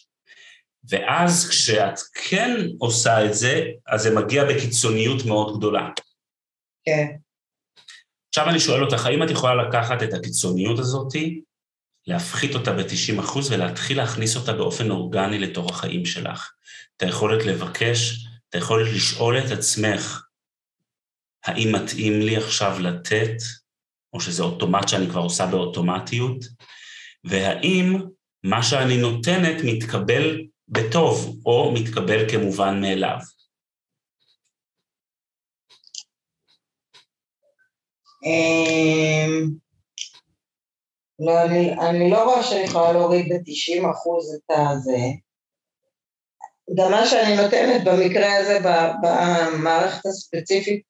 ואז 0.90 1.48
כשאת 1.48 1.98
כן 2.14 2.56
עושה 2.78 3.24
את 3.24 3.34
זה, 3.34 3.64
אז 3.86 4.02
זה 4.02 4.14
מגיע 4.14 4.44
בקיצוניות 4.44 5.24
מאוד 5.26 5.58
גדולה. 5.58 5.88
כן. 6.84 7.06
עכשיו 8.28 8.48
אני 8.48 8.60
שואל 8.60 8.84
אותך, 8.84 9.06
האם 9.06 9.22
את 9.22 9.30
יכולה 9.30 9.54
לקחת 9.54 10.02
את 10.02 10.14
הקיצוניות 10.14 10.78
הזאתי, 10.78 11.40
להפחית 12.06 12.54
אותה 12.54 12.72
ב-90% 12.72 13.38
ולהתחיל 13.50 13.96
להכניס 13.96 14.36
אותה 14.36 14.52
באופן 14.52 14.90
אורגני 14.90 15.38
לתוך 15.38 15.70
החיים 15.70 16.06
שלך? 16.06 16.52
את 16.96 17.02
היכולת 17.02 17.46
לבקש, 17.46 18.26
את 18.48 18.54
היכולת 18.54 18.88
לשאול 18.94 19.38
את 19.38 19.50
עצמך, 19.50 20.22
האם 21.44 21.74
מתאים 21.74 22.20
לי 22.20 22.36
עכשיו 22.36 22.76
לתת, 22.80 23.36
או 24.12 24.20
שזה 24.20 24.42
אוטומט 24.42 24.88
שאני 24.88 25.06
כבר 25.06 25.20
עושה 25.20 25.46
באוטומטיות, 25.46 26.44
והאם 27.24 27.98
מה 28.44 28.62
שאני 28.62 28.96
נותנת 28.96 29.56
מתקבל 29.64 30.44
בטוב, 30.68 31.42
או 31.46 31.72
מתקבל 31.74 32.30
כמובן 32.30 32.80
מאליו. 32.80 33.18
אמ, 38.24 39.50
לא, 41.18 41.42
אני, 41.42 41.72
אני 41.72 42.10
לא 42.10 42.24
רואה 42.24 42.42
שאני 42.42 42.60
יכולה 42.60 42.92
להוריד 42.92 43.32
ב-90 43.32 43.90
אחוז 43.90 44.34
את 44.34 44.50
הזה. 44.50 44.98
גם 46.76 46.90
מה 46.90 47.06
שאני 47.06 47.36
נותנת 47.36 47.84
במקרה 47.84 48.36
הזה, 48.36 48.58
במערכת 49.02 50.06
הספציפית 50.06 50.82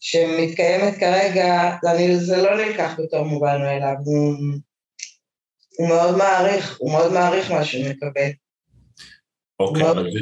שמתקיימת 0.00 0.98
כרגע, 1.00 1.76
אני, 1.86 2.16
זה 2.16 2.36
לא 2.36 2.56
נלקח 2.56 2.94
בתור 2.98 3.24
מובן 3.24 3.58
מאליו, 3.60 3.94
הוא, 4.04 4.34
הוא 5.78 5.88
מאוד 5.88 6.16
מעריך, 6.16 6.76
הוא 6.78 6.92
מאוד 6.92 7.12
מעריך 7.12 7.50
מה 7.50 7.64
שהוא 7.64 7.84
מקבל. 7.90 8.30
אוקיי, 9.60 9.82
מאוד... 9.82 9.98
אבל, 9.98 10.10
זה, 10.12 10.18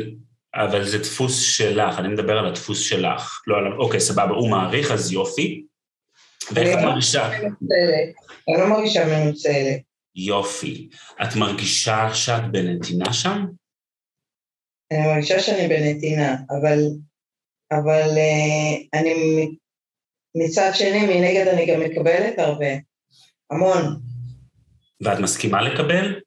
אבל 0.55 0.85
זה 0.85 0.99
דפוס 0.99 1.41
שלך, 1.41 1.99
אני 1.99 2.09
מדבר 2.09 2.39
על 2.39 2.47
הדפוס 2.47 2.81
שלך, 2.81 3.43
לא 3.47 3.57
על... 3.57 3.73
אוקיי, 3.79 4.01
סבבה, 4.01 4.35
הוא 4.35 4.51
מעריך, 4.51 4.91
אז 4.91 5.13
יופי. 5.13 5.65
ואיך 6.53 6.79
את 6.79 6.85
מרגישה? 6.85 7.33
אני 8.49 8.59
לא 8.59 8.69
מרגישה 8.69 9.07
מנוצלת. 9.07 9.81
יופי. 10.15 10.89
את 11.23 11.37
מרגישה 11.37 12.15
שאת 12.15 12.51
בנתינה 12.53 13.13
שם? 13.13 13.47
אני 14.93 15.07
מרגישה 15.07 15.41
שאני 15.41 15.69
בנתינה, 15.69 16.37
אבל, 16.51 16.79
אבל 17.73 18.09
uh, 18.09 18.99
אני 18.99 19.49
מצד 20.35 20.71
שני, 20.75 21.07
מנגד 21.07 21.47
אני 21.49 21.67
גם 21.67 21.81
מקבלת 21.81 22.39
הרבה, 22.39 22.67
המון. 23.51 24.01
ואת 25.01 25.19
מסכימה 25.19 25.63
לקבל? 25.63 26.21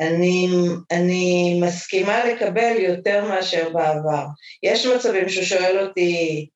אני, 0.00 0.48
אני 0.90 1.60
מסכימה 1.62 2.24
לקבל 2.24 2.76
יותר 2.78 3.24
מאשר 3.28 3.70
בעבר. 3.72 4.26
יש 4.62 4.86
מצבים 4.86 5.28
שהוא 5.28 5.44
שואל 5.44 5.86
אותי, 5.86 6.48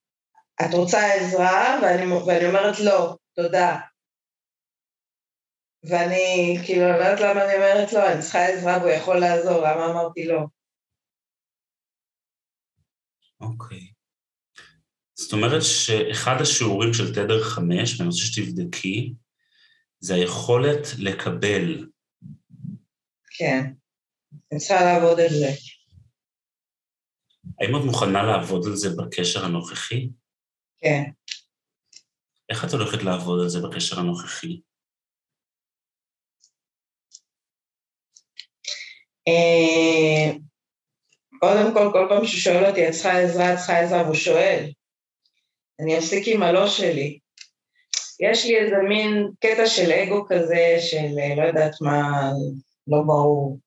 את 0.63 0.75
רוצה 0.75 1.15
עזרה? 1.15 1.81
ואני, 1.83 2.13
ואני 2.13 2.47
אומרת 2.47 2.81
לא, 2.81 3.17
תודה. 3.35 3.79
ואני 5.85 6.59
כאילו 6.67 6.83
לא 6.83 6.95
יודעת 6.95 7.21
למה 7.21 7.45
אני 7.45 7.55
אומרת 7.55 7.93
לא, 7.93 8.13
אני 8.13 8.23
צריכה 8.23 8.47
עזרה 8.47 8.79
והוא 8.79 8.91
יכול 8.91 9.19
לעזור, 9.19 9.59
למה 9.59 9.91
אמרתי 9.91 10.27
לא? 10.27 10.41
אוקיי. 13.41 13.79
Okay. 13.79 14.01
זאת 15.15 15.33
אומרת 15.33 15.63
שאחד 15.63 16.41
השיעורים 16.41 16.95
של 16.95 17.15
תדר 17.15 17.43
חמש, 17.43 17.95
ואני 17.95 18.09
רוצה 18.09 18.23
שתבדקי, 18.23 19.13
זה 20.01 20.15
היכולת 20.15 20.87
לקבל. 20.99 21.90
כן, 23.41 23.73
אני 24.53 24.61
צריכה 24.61 24.85
לעבוד 24.85 25.21
על 25.21 25.29
זה. 25.29 25.51
האם 27.61 27.77
את 27.77 27.85
מוכנה 27.87 28.23
לעבוד 28.23 28.67
על 28.67 28.77
זה 28.77 28.89
בקשר 28.99 29.45
הנוכחי? 29.45 30.09
כן. 30.81 31.03
איך 32.51 32.65
את 32.65 32.71
הולכת 32.71 33.03
לעבוד 33.03 33.41
על 33.43 33.49
זה 33.49 33.59
בקשר 33.61 34.01
הנוכחי? 34.01 34.61
אה, 39.29 40.37
קודם 41.41 41.75
כל, 41.75 41.91
כל 41.93 42.07
פעם 42.09 42.27
שהוא 42.27 42.41
שואל 42.41 42.67
אותי, 42.69 42.89
את 42.89 42.93
צריכה 42.93 43.19
עזרה, 43.21 43.53
את 43.53 43.59
צריכה 43.59 43.79
עזרה, 43.79 44.03
והוא 44.03 44.15
שואל. 44.15 44.71
אני 45.81 45.99
אפסיק 45.99 46.25
עם 46.27 46.43
הלא 46.43 46.69
שלי. 46.69 47.19
יש 48.21 48.45
לי 48.45 48.59
איזה 48.59 48.77
מין 48.89 49.31
קטע 49.41 49.67
של 49.67 49.93
אגו 49.93 50.27
כזה, 50.29 50.77
של 50.81 51.19
אה, 51.19 51.35
לא 51.37 51.43
יודעת 51.43 51.75
מה, 51.81 52.31
לא 52.91 53.03
ברור. 53.07 53.59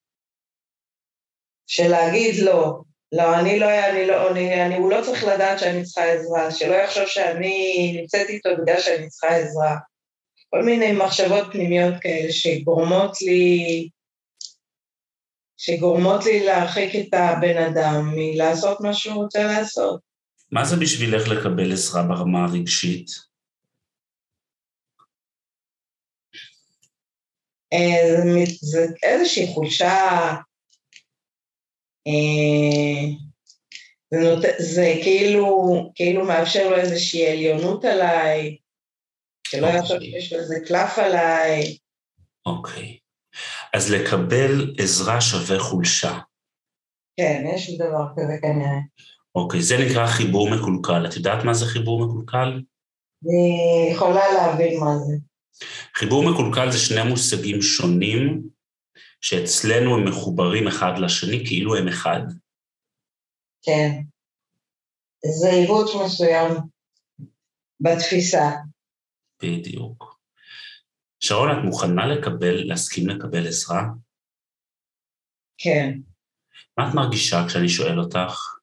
של 1.67 1.88
להגיד 1.88 2.36
לא. 2.43 2.81
לא, 3.12 3.39
אני 3.39 3.59
לא, 3.59 3.65
אני 3.89 4.07
לא, 4.07 4.31
אני, 4.31 4.65
אני, 4.65 4.75
הוא 4.75 4.91
לא 4.91 5.01
צריך 5.05 5.23
לדעת 5.23 5.59
שאני 5.59 5.83
צריכה 5.83 6.03
עזרה, 6.03 6.51
שלא 6.51 6.73
יחשוב 6.73 7.03
שאני 7.07 7.91
נמצאת 7.99 8.29
איתו 8.29 8.49
בגלל 8.62 8.79
שאני 8.79 9.09
צריכה 9.09 9.36
עזרה. 9.36 9.77
כל 10.49 10.63
מיני 10.63 10.91
מחשבות 10.91 11.47
פנימיות 11.51 11.93
כאלה 12.01 12.31
שגורמות 12.31 13.21
לי, 13.21 13.89
שגורמות 15.57 16.25
לי 16.25 16.45
להרחיק 16.45 16.95
את 16.95 17.13
הבן 17.13 17.57
אדם 17.57 18.12
מלעשות 18.15 18.81
מה 18.81 18.93
שהוא 18.93 19.23
רוצה 19.23 19.43
לעשות. 19.43 19.99
מה 20.51 20.65
זה 20.65 20.75
בשבילך 20.75 21.27
לקבל 21.27 21.71
עזרה 21.71 22.03
ברמה 22.03 22.45
הרגשית? 22.45 23.32
זה 28.62 28.88
איזושהי 29.03 29.47
חולשה, 29.53 30.36
אה, 32.07 33.05
זה, 34.12 34.19
נות... 34.19 34.45
זה 34.59 34.93
כאילו, 35.03 35.91
כאילו 35.95 36.25
מאפשר 36.25 36.69
לו 36.69 36.77
איזושהי 36.77 37.27
עליונות 37.27 37.86
עליי, 37.86 38.57
שלא 39.47 39.67
okay. 39.67 39.75
יחשוב 39.75 39.99
שיש 39.99 40.33
לו 40.33 40.39
איזה 40.39 40.55
קלף 40.67 40.99
עליי. 40.99 41.77
אוקיי. 42.45 42.83
Okay. 42.83 43.03
אז 43.73 43.91
לקבל 43.91 44.75
עזרה 44.77 45.21
שווה 45.21 45.59
חולשה. 45.59 46.19
כן, 47.17 47.43
יש 47.55 47.77
דבר 47.77 48.05
כזה 48.15 48.33
כנראה. 48.41 48.79
אוקיי, 49.36 49.62
זה 49.62 49.75
נקרא 49.77 50.07
חיבור 50.07 50.49
מקולקל. 50.49 51.07
את 51.07 51.15
יודעת 51.15 51.43
מה 51.43 51.53
זה 51.53 51.65
חיבור 51.65 52.05
מקולקל? 52.05 52.62
אני 53.25 53.89
יכולה 53.91 54.33
להבין 54.33 54.79
מה 54.79 54.97
זה. 54.97 55.13
חיבור 55.95 56.31
מקולקל 56.31 56.71
זה 56.71 56.77
שני 56.77 57.03
מושגים 57.09 57.61
שונים, 57.61 58.43
שאצלנו 59.21 59.95
הם 59.95 60.07
מחוברים 60.07 60.67
אחד 60.67 60.91
לשני 60.97 61.43
כאילו 61.47 61.75
הם 61.75 61.87
אחד. 61.87 62.21
כן. 63.61 63.89
זה 65.41 65.49
עיוות 65.49 66.05
מסוים 66.05 66.51
בתפיסה. 67.79 68.51
בדיוק. 69.43 70.19
שרון, 71.19 71.51
את 71.51 71.63
מוכנה 71.63 72.07
לקבל, 72.07 72.63
להסכים 72.63 73.07
לקבל 73.07 73.47
עזרה? 73.47 73.83
כן. 75.57 75.99
מה 76.77 76.89
את 76.89 76.95
מרגישה 76.95 77.45
כשאני 77.47 77.69
שואל 77.69 77.99
אותך? 77.99 78.53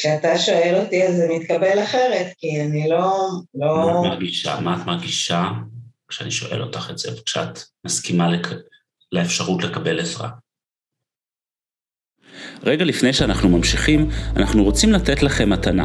כשאתה 0.00 0.38
שואל 0.38 0.74
אותי 0.80 1.06
אז 1.06 1.16
זה 1.16 1.28
מתקבל 1.30 1.82
אחרת, 1.84 2.26
כי 2.38 2.60
אני 2.60 2.88
לא... 2.88 3.28
לא... 3.54 3.76
מה 3.76 4.00
את 4.00 4.12
מרגישה? 4.12 4.60
מה 4.60 4.76
את 4.80 4.86
מרגישה 4.86 5.44
כשאני 6.08 6.30
שואל 6.30 6.62
אותך 6.62 6.90
את 6.90 6.98
זה, 6.98 7.20
וכשאת 7.20 7.58
מסכימה 7.84 8.28
לק... 8.28 8.48
לאפשרות 9.12 9.62
לקבל 9.64 10.00
עזרה? 10.00 10.30
רגע 12.62 12.84
לפני 12.84 13.12
שאנחנו 13.12 13.48
ממשיכים, 13.48 14.08
אנחנו 14.36 14.64
רוצים 14.64 14.92
לתת 14.92 15.22
לכם 15.22 15.50
מתנה. 15.50 15.84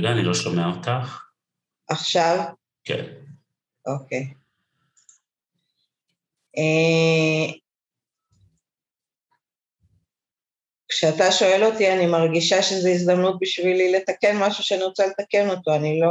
רגע, 0.00 0.12
אני 0.12 0.22
לא 0.22 0.34
שומע 0.34 0.66
אותך. 0.66 1.22
עכשיו? 1.88 2.38
כן. 2.84 3.04
אוקיי. 3.86 4.34
אה, 6.58 7.52
כשאתה 10.88 11.32
שואל 11.32 11.64
אותי, 11.64 11.92
אני 11.92 12.06
מרגישה 12.06 12.62
שזו 12.62 12.88
הזדמנות 12.88 13.38
בשבילי 13.40 13.92
לתקן 13.92 14.36
משהו 14.36 14.64
שאני 14.64 14.82
רוצה 14.82 15.06
לתקן 15.06 15.50
אותו, 15.50 15.74
אני 15.74 16.00
לא... 16.00 16.10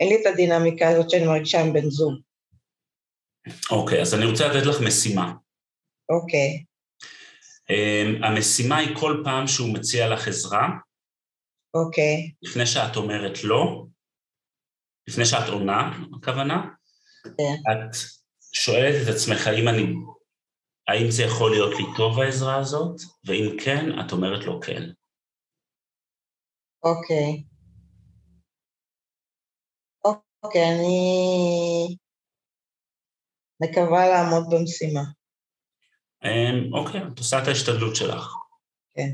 אין 0.00 0.08
לי 0.08 0.22
את 0.22 0.26
הדינמיקה 0.26 0.88
הזאת 0.88 1.10
שאני 1.10 1.26
מרגישה 1.26 1.60
עם 1.60 1.72
בן 1.72 1.90
זוג. 1.90 2.14
אוקיי, 3.70 4.00
אז 4.00 4.14
אני 4.14 4.24
רוצה 4.26 4.48
לתת 4.48 4.66
לך 4.66 4.80
משימה. 4.80 5.32
אוקיי. 6.08 6.64
Um, 7.70 8.26
המשימה 8.26 8.76
היא 8.76 8.96
כל 8.96 9.22
פעם 9.24 9.46
שהוא 9.46 9.74
מציע 9.74 10.08
לך 10.08 10.28
עזרה, 10.28 10.68
אוקיי. 11.74 12.32
לפני 12.42 12.66
שאת 12.66 12.96
אומרת 12.96 13.44
לא, 13.44 13.86
לפני 15.08 15.24
שאת 15.24 15.48
עונה, 15.48 15.92
הכוונה, 16.16 16.62
כן. 17.24 17.72
את 17.72 17.96
שואלת 18.52 18.94
את 19.02 19.14
עצמך 19.14 19.46
האם 19.46 19.68
אני, 19.68 19.82
האם 20.88 21.10
זה 21.10 21.22
יכול 21.22 21.50
להיות 21.50 21.72
לי 21.78 21.84
טוב 21.96 22.20
העזרה 22.20 22.56
הזאת, 22.56 23.00
ואם 23.24 23.56
כן, 23.64 24.00
את 24.00 24.12
אומרת 24.12 24.44
לו 24.44 24.60
כן. 24.60 24.82
אוקיי. 26.84 27.44
אוקיי, 30.44 30.62
אני 30.62 31.96
מקווה 33.60 34.08
לעמוד 34.08 34.44
במשימה. 34.50 35.00
אמ, 36.24 36.74
אוקיי, 36.74 37.00
את 37.12 37.18
עושה 37.18 37.42
את 37.42 37.48
ההשתדלות 37.48 37.96
שלך. 37.96 38.26
כן. 38.94 39.10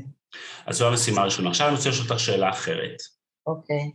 אז 0.67 0.75
זו 0.75 0.87
המשימה 0.87 1.21
הראשונה. 1.21 1.49
עכשיו 1.49 1.67
אני 1.67 1.75
רוצה 1.75 1.89
לשאול 1.89 2.07
אותך 2.09 2.19
שאלה 2.19 2.49
אחרת. 2.49 2.97
אוקיי. 3.47 3.91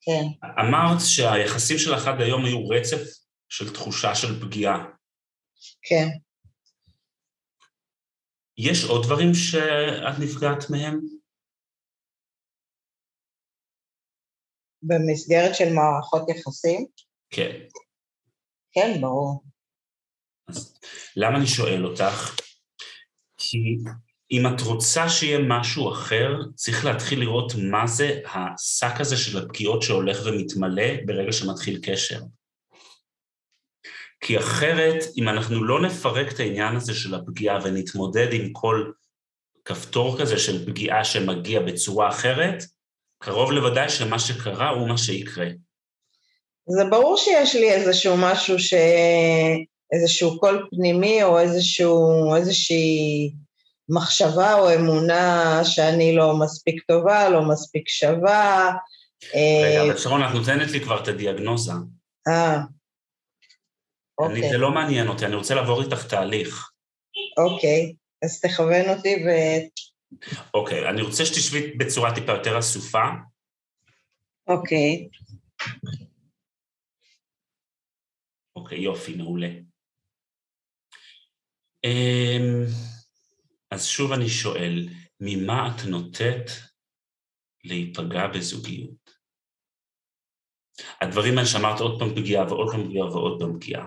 כן. 0.00 0.46
אמרת 0.60 0.98
שהיחסים 1.00 1.78
שלך 1.78 2.06
עד 2.06 2.20
היום 2.20 2.44
היו 2.44 2.68
רצף 2.68 3.02
של 3.48 3.74
תחושה 3.74 4.14
של 4.14 4.40
פגיעה. 4.40 4.84
כן. 5.82 6.08
יש 8.58 8.84
עוד 8.84 9.02
דברים 9.06 9.34
שאת 9.34 10.18
נפגעת 10.22 10.70
מהם? 10.70 11.00
במסגרת 14.82 15.54
של 15.54 15.64
מערכות 15.74 16.28
יחסים? 16.28 16.86
כן. 17.30 17.66
כן, 18.72 19.00
ברור. 19.00 19.44
אז 20.48 20.78
למה 21.16 21.38
אני 21.38 21.46
שואל 21.46 21.86
אותך? 21.86 22.36
כי 23.36 23.58
אם 24.30 24.46
את 24.46 24.60
רוצה 24.60 25.08
שיהיה 25.08 25.38
משהו 25.38 25.92
אחר, 25.92 26.28
צריך 26.54 26.84
להתחיל 26.84 27.20
לראות 27.20 27.52
מה 27.70 27.86
זה 27.86 28.20
השק 28.34 29.00
הזה 29.00 29.16
של 29.16 29.38
הפגיעות 29.38 29.82
שהולך 29.82 30.18
ומתמלא 30.24 31.04
ברגע 31.06 31.32
שמתחיל 31.32 31.80
קשר. 31.82 32.20
כי 34.20 34.38
אחרת, 34.38 35.04
אם 35.16 35.28
אנחנו 35.28 35.64
לא 35.64 35.82
נפרק 35.82 36.32
את 36.32 36.40
העניין 36.40 36.76
הזה 36.76 36.94
של 36.94 37.14
הפגיעה 37.14 37.58
ונתמודד 37.64 38.28
עם 38.32 38.52
כל 38.52 38.90
כפתור 39.64 40.20
כזה 40.20 40.38
של 40.38 40.66
פגיעה 40.66 41.04
שמגיע 41.04 41.60
בצורה 41.60 42.08
אחרת, 42.08 42.64
קרוב 43.18 43.52
לוודאי 43.52 43.88
שמה 43.88 44.18
שקרה 44.18 44.68
הוא 44.68 44.88
מה 44.88 44.98
שיקרה. 44.98 45.46
זה 46.66 46.84
ברור 46.90 47.16
שיש 47.16 47.54
לי 47.54 47.70
איזשהו 47.72 48.14
משהו 48.18 48.58
ש... 48.58 48.74
איזשהו 49.94 50.40
קול 50.40 50.68
פנימי 50.70 51.22
או 51.22 51.38
איזשהו, 51.38 52.34
איזושהי 52.36 53.32
מחשבה 53.88 54.54
או 54.54 54.74
אמונה 54.74 55.60
שאני 55.64 56.16
לא 56.16 56.36
מספיק 56.36 56.84
טובה, 56.88 57.28
לא 57.28 57.42
מספיק 57.42 57.88
שווה. 57.88 58.72
רגע, 59.34 59.82
אבל 59.82 59.96
שרון, 59.96 60.22
את 60.22 60.34
נותנת 60.34 60.70
לי 60.70 60.80
כבר 60.80 61.02
את 61.02 61.08
הדיאגנוזה. 61.08 61.72
אה, 62.28 62.58
אוקיי. 64.18 64.50
זה 64.50 64.58
לא 64.58 64.70
מעניין 64.70 65.08
אותי, 65.08 65.26
אני 65.26 65.34
רוצה 65.34 65.54
לעבור 65.54 65.82
איתך 65.82 66.06
תהליך. 66.06 66.70
אוקיי, 67.38 67.94
אז 68.24 68.40
תכוון 68.40 68.88
אותי 68.96 69.24
ו... 69.26 69.28
אוקיי, 70.54 70.88
אני 70.88 71.02
רוצה 71.02 71.26
שתשבי 71.26 71.72
בצורה 71.76 72.14
טיפה 72.14 72.32
יותר 72.32 72.58
אסופה. 72.58 73.04
אוקיי. 74.48 75.08
אוקיי, 78.56 78.78
יופי, 78.78 79.14
מעולה. 79.14 79.48
אמ, 81.84 82.64
אז 83.70 83.86
שוב 83.86 84.12
אני 84.12 84.28
שואל, 84.28 84.88
ממה 85.20 85.68
את 85.68 85.84
נוטית 85.86 86.46
להיפגע 87.64 88.26
בזוגיות? 88.26 89.10
הדברים 91.00 91.38
האלה 91.38 91.46
שאמרת 91.48 91.80
עוד 91.80 91.98
פעם 91.98 92.14
פגיעה 92.14 92.44
ועוד 92.46 92.72
פעם 92.72 92.84
פגיעה 92.88 93.06
ועוד 93.06 93.40
פעם 93.40 93.60
פגיעה. 93.60 93.86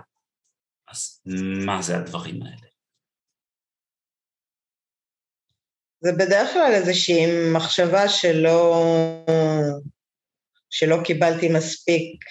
אז 0.88 1.22
מה 1.66 1.82
זה 1.82 1.98
הדברים 1.98 2.44
האלה? 2.44 2.68
זה 6.00 6.12
בדרך 6.20 6.54
כלל 6.54 6.72
איזושהי 6.74 7.26
מחשבה 7.54 8.10
שלא, 8.10 8.86
שלא 10.70 10.96
קיבלתי 11.06 11.50
מספיק, 11.58 12.26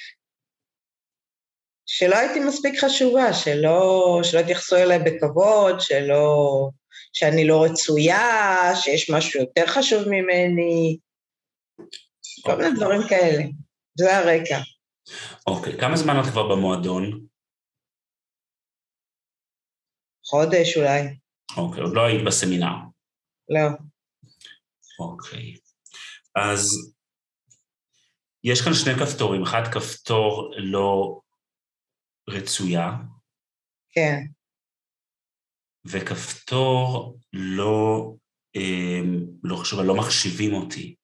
שלא 1.86 2.16
הייתי 2.16 2.40
מספיק 2.40 2.84
חשובה, 2.84 3.32
שלא, 3.32 4.20
שלא 4.22 4.40
התייחסו 4.40 4.76
אליי 4.76 4.98
בכבוד, 4.98 5.80
שלא, 5.80 6.70
שאני 7.12 7.46
לא 7.46 7.64
רצויה, 7.64 8.70
שיש 8.74 9.10
משהו 9.10 9.40
יותר 9.40 9.66
חשוב 9.66 10.02
ממני, 10.06 10.98
כל 12.42 12.56
מיני 12.56 12.76
דברים 12.76 13.00
כאלה. 13.08 13.42
זה 13.98 14.16
הרקע. 14.16 14.58
אוקיי, 15.46 15.80
כמה 15.80 15.96
זמן 15.96 16.14
את 16.20 16.30
כבר 16.32 16.48
במועדון? 16.48 17.26
חודש 20.24 20.76
אולי. 20.76 21.00
אוקיי, 21.56 21.82
עוד 21.82 21.94
לא 21.94 22.06
היית 22.06 22.24
בסמינר. 22.26 22.74
לא. 23.48 23.68
אוקיי. 24.98 25.54
אז 26.36 26.92
יש 28.44 28.60
כאן 28.60 28.74
שני 28.74 28.94
כפתורים, 28.94 29.42
אחד 29.42 29.62
כפתור 29.72 30.54
לא 30.56 31.20
רצויה. 32.30 32.90
כן. 33.90 34.20
וכפתור 35.86 37.18
לא, 37.32 38.12
אה, 38.56 39.00
לא 39.44 39.56
חשוב, 39.56 39.80
לא 39.80 39.94
מחשיבים 39.96 40.52
אותי. 40.54 40.94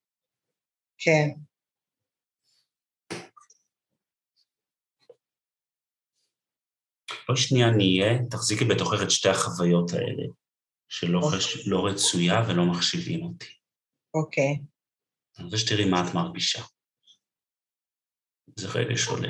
כן. 0.98 1.28
בואי 7.28 7.38
שנייה 7.38 7.70
נהיה, 7.70 8.18
תחזיקי 8.30 8.64
בתוכך 8.64 9.02
את 9.02 9.10
שתי 9.10 9.28
החוויות 9.28 9.90
האלה, 9.92 10.26
שלא 10.88 11.20
okay. 11.20 11.36
חש... 11.36 11.68
לא 11.68 11.86
רצויה 11.86 12.34
ולא 12.48 12.64
מחשיבים 12.72 13.24
אותי. 13.24 13.58
אוקיי. 14.14 14.52
Okay. 14.52 14.66
אני 15.38 15.44
רוצה 15.44 15.58
שתראי 15.58 15.90
מה 15.90 16.00
את 16.00 16.14
מרגישה. 16.14 16.62
זה 18.58 18.68
רגש 18.68 19.06
עולה. 19.06 19.28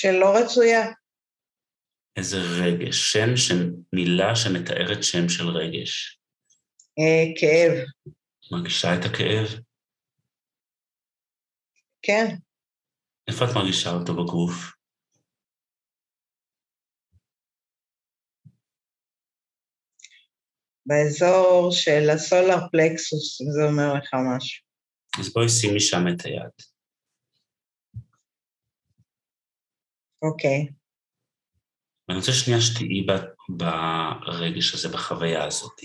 שלא 0.00 0.26
רצויה. 0.36 0.86
איזה 2.16 2.36
רגש, 2.36 3.12
שם, 3.12 3.36
שם, 3.36 3.56
מילה 3.92 4.36
שמתארת 4.36 5.02
שם 5.02 5.28
של 5.28 5.48
רגש. 5.48 6.20
אה, 6.98 7.24
כאב. 7.40 7.84
מרגישה 8.52 8.88
את 8.94 9.04
הכאב? 9.04 9.60
כן. 12.02 12.26
איפה 13.28 13.44
את 13.44 13.50
מרגישה 13.54 13.90
אותו 13.90 14.12
בגוף? 14.12 14.72
באזור 20.86 21.68
של 21.72 22.10
הסולר 22.10 22.58
פלקסוס, 22.72 23.40
אם 23.40 23.52
זה 23.52 23.64
אומר 23.70 23.94
לך 23.94 24.14
משהו. 24.14 24.64
אז 25.20 25.32
בואי 25.32 25.48
שימי 25.48 25.80
שם 25.80 26.04
את 26.14 26.24
היד. 26.24 26.79
אוקיי. 30.22 30.68
ואני 32.08 32.18
רוצה 32.18 32.32
שנייה 32.32 32.60
שתהיי 32.60 33.06
ברגש 33.48 34.74
הזה, 34.74 34.88
בחוויה 34.88 35.44
הזאת. 35.44 35.80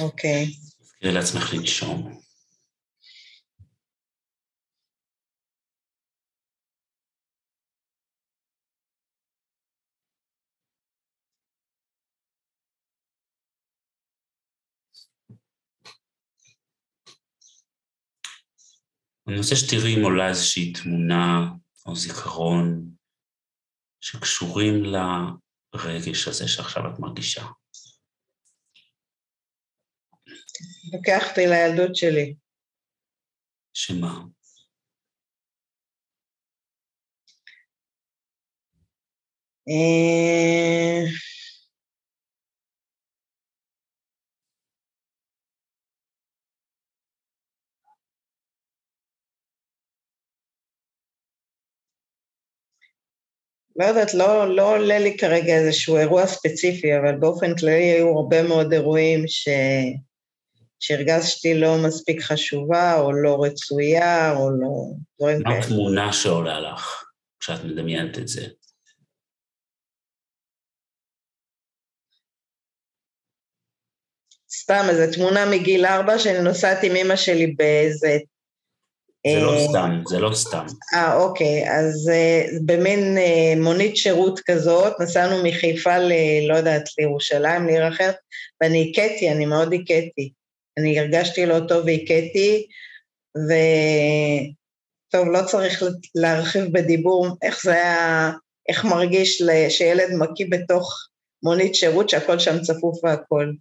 אוקיי. 0.00 0.46
תראי 1.00 1.14
לעצמך 1.14 1.54
לנשום. 1.54 2.20
אני 19.28 19.36
רוצה 19.36 19.56
שתראי 19.56 19.96
אם 19.96 20.04
עולה 20.04 20.28
איזושהי 20.28 20.72
תמונה 20.72 21.48
או 21.86 21.96
זיכרון 21.96 22.90
שקשורים 24.00 24.84
לרגש 24.84 26.28
הזה 26.28 26.48
שעכשיו 26.48 26.82
את 26.94 26.98
מרגישה. 26.98 27.42
לוקח 30.92 31.30
אותי 31.30 31.46
לילדות 31.46 31.96
שלי. 31.96 32.34
שמה? 33.74 34.24
אה, 39.68 41.31
לא 53.76 53.84
יודעת, 53.84 54.14
לא, 54.14 54.56
לא 54.56 54.74
עולה 54.74 54.98
לי 54.98 55.16
כרגע 55.16 55.54
איזשהו 55.54 55.96
אירוע 55.96 56.26
ספציפי, 56.26 56.98
אבל 56.98 57.16
באופן 57.16 57.56
כללי 57.56 57.90
היו 57.90 58.08
הרבה 58.08 58.42
מאוד 58.42 58.72
אירועים 58.72 59.24
ש... 59.26 59.48
שהרגשתי 60.80 61.54
לא 61.54 61.76
מספיק 61.86 62.22
חשובה, 62.22 63.00
או 63.00 63.12
לא 63.12 63.44
רצויה, 63.44 64.32
או 64.32 64.50
לא... 64.50 64.68
דברים 65.18 65.42
כאלה. 65.42 65.58
מה 65.58 65.64
התמונה 65.64 66.12
שעולה 66.12 66.60
לך 66.60 67.04
כשאת 67.40 67.64
מדמיינת 67.64 68.18
את 68.18 68.28
זה? 68.28 68.46
סתם, 74.52 74.84
איזו 74.88 75.12
תמונה 75.16 75.50
מגיל 75.50 75.86
ארבע 75.86 76.18
שאני 76.18 76.40
נוסעת 76.40 76.78
עם 76.82 76.96
אמא 76.96 77.16
שלי 77.16 77.46
באיזה... 77.46 78.18
זה 79.26 79.40
לא 79.40 79.54
אה, 79.54 79.68
סתם, 79.68 80.02
זה 80.06 80.18
לא 80.18 80.34
סתם. 80.34 80.66
אה, 80.94 81.16
אוקיי, 81.16 81.70
אז 81.70 82.10
אה, 82.12 82.46
במין 82.64 83.18
אה, 83.18 83.54
מונית 83.56 83.96
שירות 83.96 84.40
כזאת, 84.40 85.00
נסענו 85.00 85.44
מחיפה 85.44 85.98
ל... 85.98 86.12
לא 86.48 86.56
יודעת, 86.56 86.88
לירושלים, 86.98 87.66
לעיר 87.66 87.88
אחרת, 87.88 88.16
ואני 88.60 88.90
הכיתי, 88.90 89.30
אני 89.30 89.46
מאוד 89.46 89.72
הכיתי. 89.72 90.32
אני 90.78 91.00
הרגשתי 91.00 91.46
לא 91.46 91.60
טוב 91.68 91.84
והכיתי, 91.86 92.66
וטוב, 95.08 95.28
לא 95.28 95.46
צריך 95.46 95.82
להרחיב 96.14 96.64
בדיבור 96.72 97.26
איך 97.42 97.62
זה 97.62 97.72
היה, 97.72 98.30
איך 98.68 98.84
מרגיש 98.84 99.42
שילד 99.68 100.08
מקיא 100.18 100.46
בתוך 100.50 101.08
מונית 101.42 101.74
שירות 101.74 102.08
שהכל 102.08 102.38
שם 102.38 102.60
צפוף 102.60 103.04
והכל. 103.04 103.52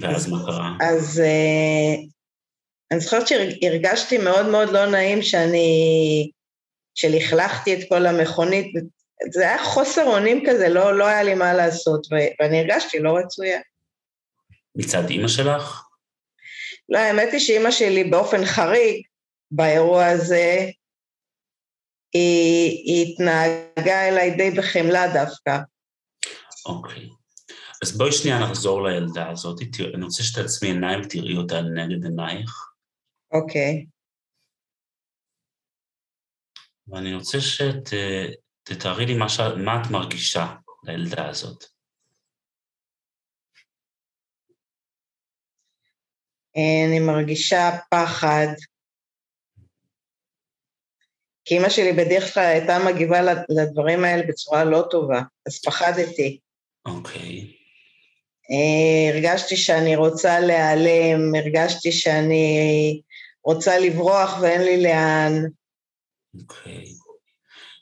ואז 0.00 0.28
מה 0.28 0.46
קרה? 0.46 0.72
אז 0.80 1.22
אני 2.90 3.00
זוכרת 3.00 3.26
שהרגשתי 3.28 4.18
מאוד 4.18 4.46
מאוד 4.46 4.70
לא 4.70 4.86
נעים 4.86 5.22
שאני, 5.22 6.30
שלכלכתי 6.94 7.74
את 7.74 7.88
כל 7.88 8.06
המכונית, 8.06 8.72
זה 9.32 9.42
היה 9.42 9.64
חוסר 9.64 10.04
אונים 10.04 10.44
כזה, 10.46 10.68
לא, 10.68 10.98
לא 10.98 11.06
היה 11.06 11.22
לי 11.22 11.34
מה 11.34 11.54
לעשות, 11.54 12.06
ואני 12.40 12.60
הרגשתי 12.60 12.98
לא 12.98 13.16
רצויה. 13.16 13.60
מצד 14.74 15.08
אימא 15.10 15.28
שלך? 15.28 15.82
לא, 16.88 16.98
האמת 16.98 17.28
היא 17.32 17.40
שאימא 17.40 17.70
שלי 17.70 18.04
באופן 18.04 18.44
חריג 18.44 19.02
באירוע 19.50 20.06
הזה, 20.06 20.70
היא, 22.12 22.70
היא 22.70 23.12
התנהגה 23.12 24.08
אליי 24.08 24.30
די 24.30 24.50
בחמלה 24.50 25.14
דווקא. 25.14 25.58
אוקיי. 26.66 27.08
אז 27.82 27.98
בואי 27.98 28.12
שנייה 28.12 28.38
נחזור 28.38 28.88
לילדה 28.88 29.30
הזאת. 29.30 29.58
אני 29.94 30.04
רוצה 30.04 30.22
שתעצמי 30.22 30.68
עיניים 30.68 31.00
ותראי 31.00 31.36
אותה 31.36 31.60
נגד 31.60 32.04
עינייך. 32.04 32.73
אוקיי. 33.34 33.86
ואני 36.88 37.14
רוצה 37.14 37.38
שתתארי 37.40 39.06
לי 39.06 39.14
מה, 39.14 39.28
ש... 39.28 39.40
מה 39.40 39.82
את 39.82 39.90
מרגישה 39.90 40.54
לילדה 40.84 41.28
הזאת. 41.28 41.64
אני 46.56 47.00
מרגישה 47.00 47.70
פחד. 47.90 48.46
כי 51.44 51.54
אימא 51.54 51.68
שלי 51.68 51.92
בדרך 51.92 52.34
כלל 52.34 52.44
הייתה 52.44 52.78
מגיבה 52.86 53.18
לדברים 53.48 54.04
האלה 54.04 54.22
בצורה 54.28 54.64
לא 54.64 54.84
טובה, 54.90 55.22
אז 55.46 55.60
פחדתי. 55.64 56.40
אוקיי. 56.86 57.20
Okay. 57.20 57.64
אה, 58.50 59.14
הרגשתי 59.14 59.56
שאני 59.56 59.96
רוצה 59.96 60.40
להיעלם, 60.40 61.34
הרגשתי 61.34 61.92
שאני 61.92 63.00
רוצה 63.44 63.78
לברוח 63.78 64.38
ואין 64.40 64.60
לי 64.60 64.82
לאן. 64.82 65.32
אוקיי. 66.40 66.84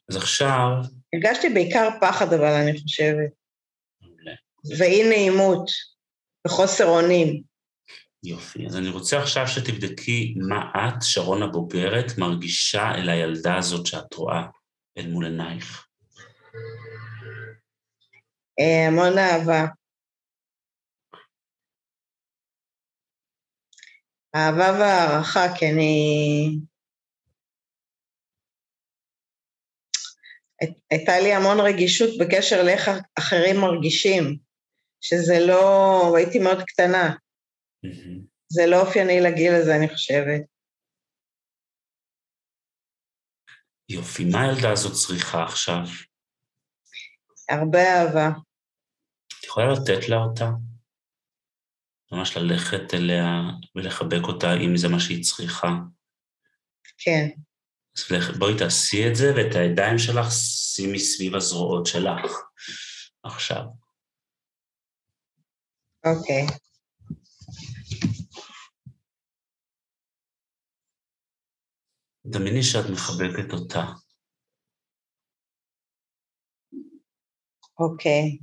אז 0.08 0.16
עכשיו... 0.16 0.68
הרגשתי 1.14 1.48
בעיקר 1.48 1.88
פחד, 2.00 2.32
אבל 2.32 2.52
אני 2.52 2.80
חושבת. 2.80 3.30
ואי 4.78 5.08
נעימות, 5.08 5.70
וחוסר 6.46 6.86
אונים. 6.86 7.42
יופי. 8.24 8.66
אז 8.66 8.76
אני 8.76 8.88
רוצה 8.88 9.18
עכשיו 9.22 9.48
שתבדקי 9.48 10.34
מה 10.48 10.70
את, 10.74 11.02
שרון 11.02 11.42
הבוגרת, 11.42 12.18
מרגישה 12.18 12.90
אל 12.94 13.08
הילדה 13.08 13.56
הזאת 13.56 13.86
שאת 13.86 14.14
רואה 14.14 14.42
אל 14.98 15.08
מול 15.08 15.24
עינייך. 15.24 15.86
אה, 18.60 18.86
המון 18.88 19.18
אהבה. 19.18 19.66
אהבה 24.34 24.78
והערכה, 24.78 25.58
כי 25.58 25.70
אני... 25.70 26.58
הייתה 30.90 31.12
לי 31.22 31.32
המון 31.32 31.60
רגישות 31.60 32.10
בקשר 32.20 32.62
לאיך 32.62 32.90
אחרים 33.18 33.56
מרגישים, 33.60 34.36
שזה 35.00 35.34
לא... 35.46 36.16
הייתי 36.16 36.38
מאוד 36.38 36.62
קטנה. 36.62 37.14
זה 38.48 38.62
לא 38.66 38.80
אופייני 38.80 39.20
לגיל 39.20 39.52
הזה, 39.54 39.76
אני 39.76 39.88
חושבת. 39.88 40.40
יופי, 43.88 44.24
מה 44.24 44.42
הילדה 44.42 44.72
הזאת 44.72 44.92
צריכה 44.92 45.44
עכשיו? 45.44 45.84
הרבה 47.48 47.78
אהבה. 47.78 48.28
את 49.38 49.44
יכולה 49.44 49.66
לתת 49.72 50.08
לה 50.08 50.16
אותה? 50.16 50.71
ממש 52.12 52.36
ללכת 52.36 52.94
אליה 52.94 53.24
ולחבק 53.74 54.22
אותה 54.28 54.54
אם 54.54 54.76
זה 54.76 54.88
מה 54.88 55.00
שהיא 55.00 55.24
צריכה. 55.24 55.68
כן. 56.98 57.28
אז 57.96 58.38
בואי 58.38 58.58
תעשי 58.58 59.08
את 59.08 59.16
זה, 59.16 59.32
ואת 59.36 59.54
הידיים 59.54 59.98
שלך 59.98 60.26
שימי 60.74 60.98
סביב 60.98 61.34
הזרועות 61.34 61.86
שלך 61.86 62.32
עכשיו. 63.22 63.62
אוקיי. 66.04 66.46
דמייני 72.26 72.62
שאת 72.62 72.84
מחבקת 72.92 73.52
אותה. 73.52 73.84
אוקיי. 77.78 78.38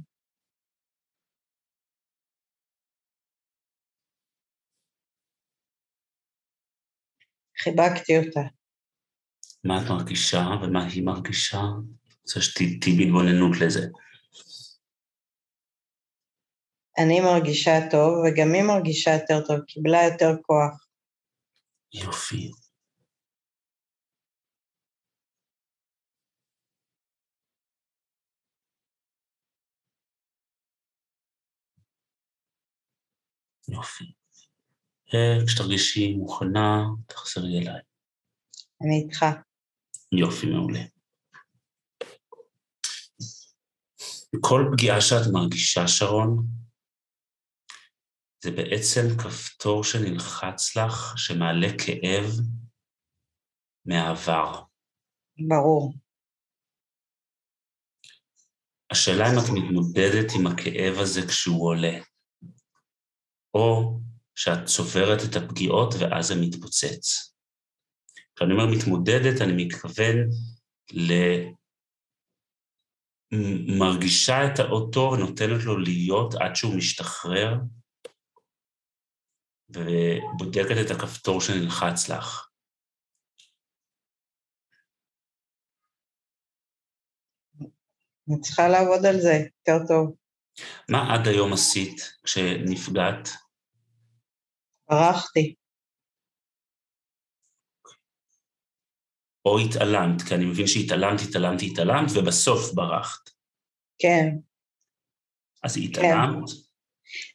חיבקתי 7.62 8.17
אותה. 8.17 8.39
מה 9.63 9.78
את 9.78 9.89
מרגישה 9.89 10.45
ומה 10.63 10.86
היא 10.86 11.04
מרגישה? 11.04 11.62
רוצה 12.22 12.41
שתהיי 12.41 12.98
בהתבוננות 12.98 13.62
לזה. 13.62 13.88
אני 16.98 17.19
מרגישה 17.22 17.72
טוב, 17.91 18.13
וגם 18.26 18.54
היא 18.54 18.63
מרגישה 18.63 19.12
יותר 19.12 19.48
טוב, 19.48 19.60
קיבלה 19.60 20.04
יותר 20.04 20.32
כוח. 20.41 20.88
יופי. 21.93 22.52
יופי. 33.67 34.18
כשתרגישי 35.48 36.13
מוכנה, 36.13 36.84
תחזרי 37.08 37.60
אליי. 37.60 37.82
אני 38.82 39.04
איתך. 39.04 39.26
יופי, 40.12 40.45
מעולה. 40.45 40.80
כל 44.41 44.62
פגיעה 44.72 45.02
שאת 45.02 45.34
מרגישה, 45.34 45.88
שרון, 45.88 46.45
זה 48.43 48.52
בעצם 48.52 49.02
כפתור 49.24 49.84
שנלחץ 49.84 50.76
לך, 50.78 51.13
שמעלה 51.17 51.67
כאב 51.78 52.26
מהעבר. 53.86 54.63
ברור. 55.48 55.93
השאלה 58.91 59.26
אם 59.26 59.39
את 59.39 59.50
מתמודדת 59.54 60.32
עם 60.39 60.48
הכאב 60.48 61.00
הזה 61.02 61.22
כשהוא 61.28 61.67
עולה, 61.67 62.00
או 63.54 64.00
שאת 64.39 64.65
צוברת 64.65 65.19
את 65.30 65.36
הפגיעות 65.36 65.93
ואז 65.99 66.28
זה 66.28 66.36
מתפוצץ. 66.41 67.34
כשאני 68.36 68.54
אומר 68.54 68.65
מתמודדת, 68.78 69.41
אני 69.41 69.65
מתכוון 69.65 70.17
ל... 70.91 71.13
מרגישה 73.80 74.38
את 74.45 74.60
האוטו 74.60 74.99
ונותנת 74.99 75.63
לו 75.65 75.78
להיות 75.78 76.34
עד 76.34 76.56
שהוא 76.56 76.78
משתחרר, 76.78 77.54
ובודקת 79.69 80.78
את 80.86 80.91
הכפתור 80.91 81.41
שנלחץ 81.41 82.10
לך. 82.10 82.49
אני 88.30 88.41
צריכה 88.41 88.67
לעבוד 88.67 89.06
על 89.06 89.19
זה 89.21 89.34
יותר 89.67 89.88
טוב. 89.88 90.15
מה 90.89 91.13
עד 91.13 91.28
היום 91.28 91.54
עשית 91.54 92.02
כשנפגעת? 92.23 93.30
ברחתי. 94.89 95.56
או 99.45 99.60
התעלמת, 99.60 100.21
כי 100.21 100.36
אני 100.36 100.45
מבין 100.45 100.67
שהתעלמת, 100.67 101.19
התעלמת, 101.30 101.60
התעלמת, 101.71 102.12
ובסוף 102.15 102.73
ברחת. 102.73 103.30
כן. 103.99 104.28
אז 105.63 105.78
התעלמת? 105.78 106.49
כן. 106.49 106.69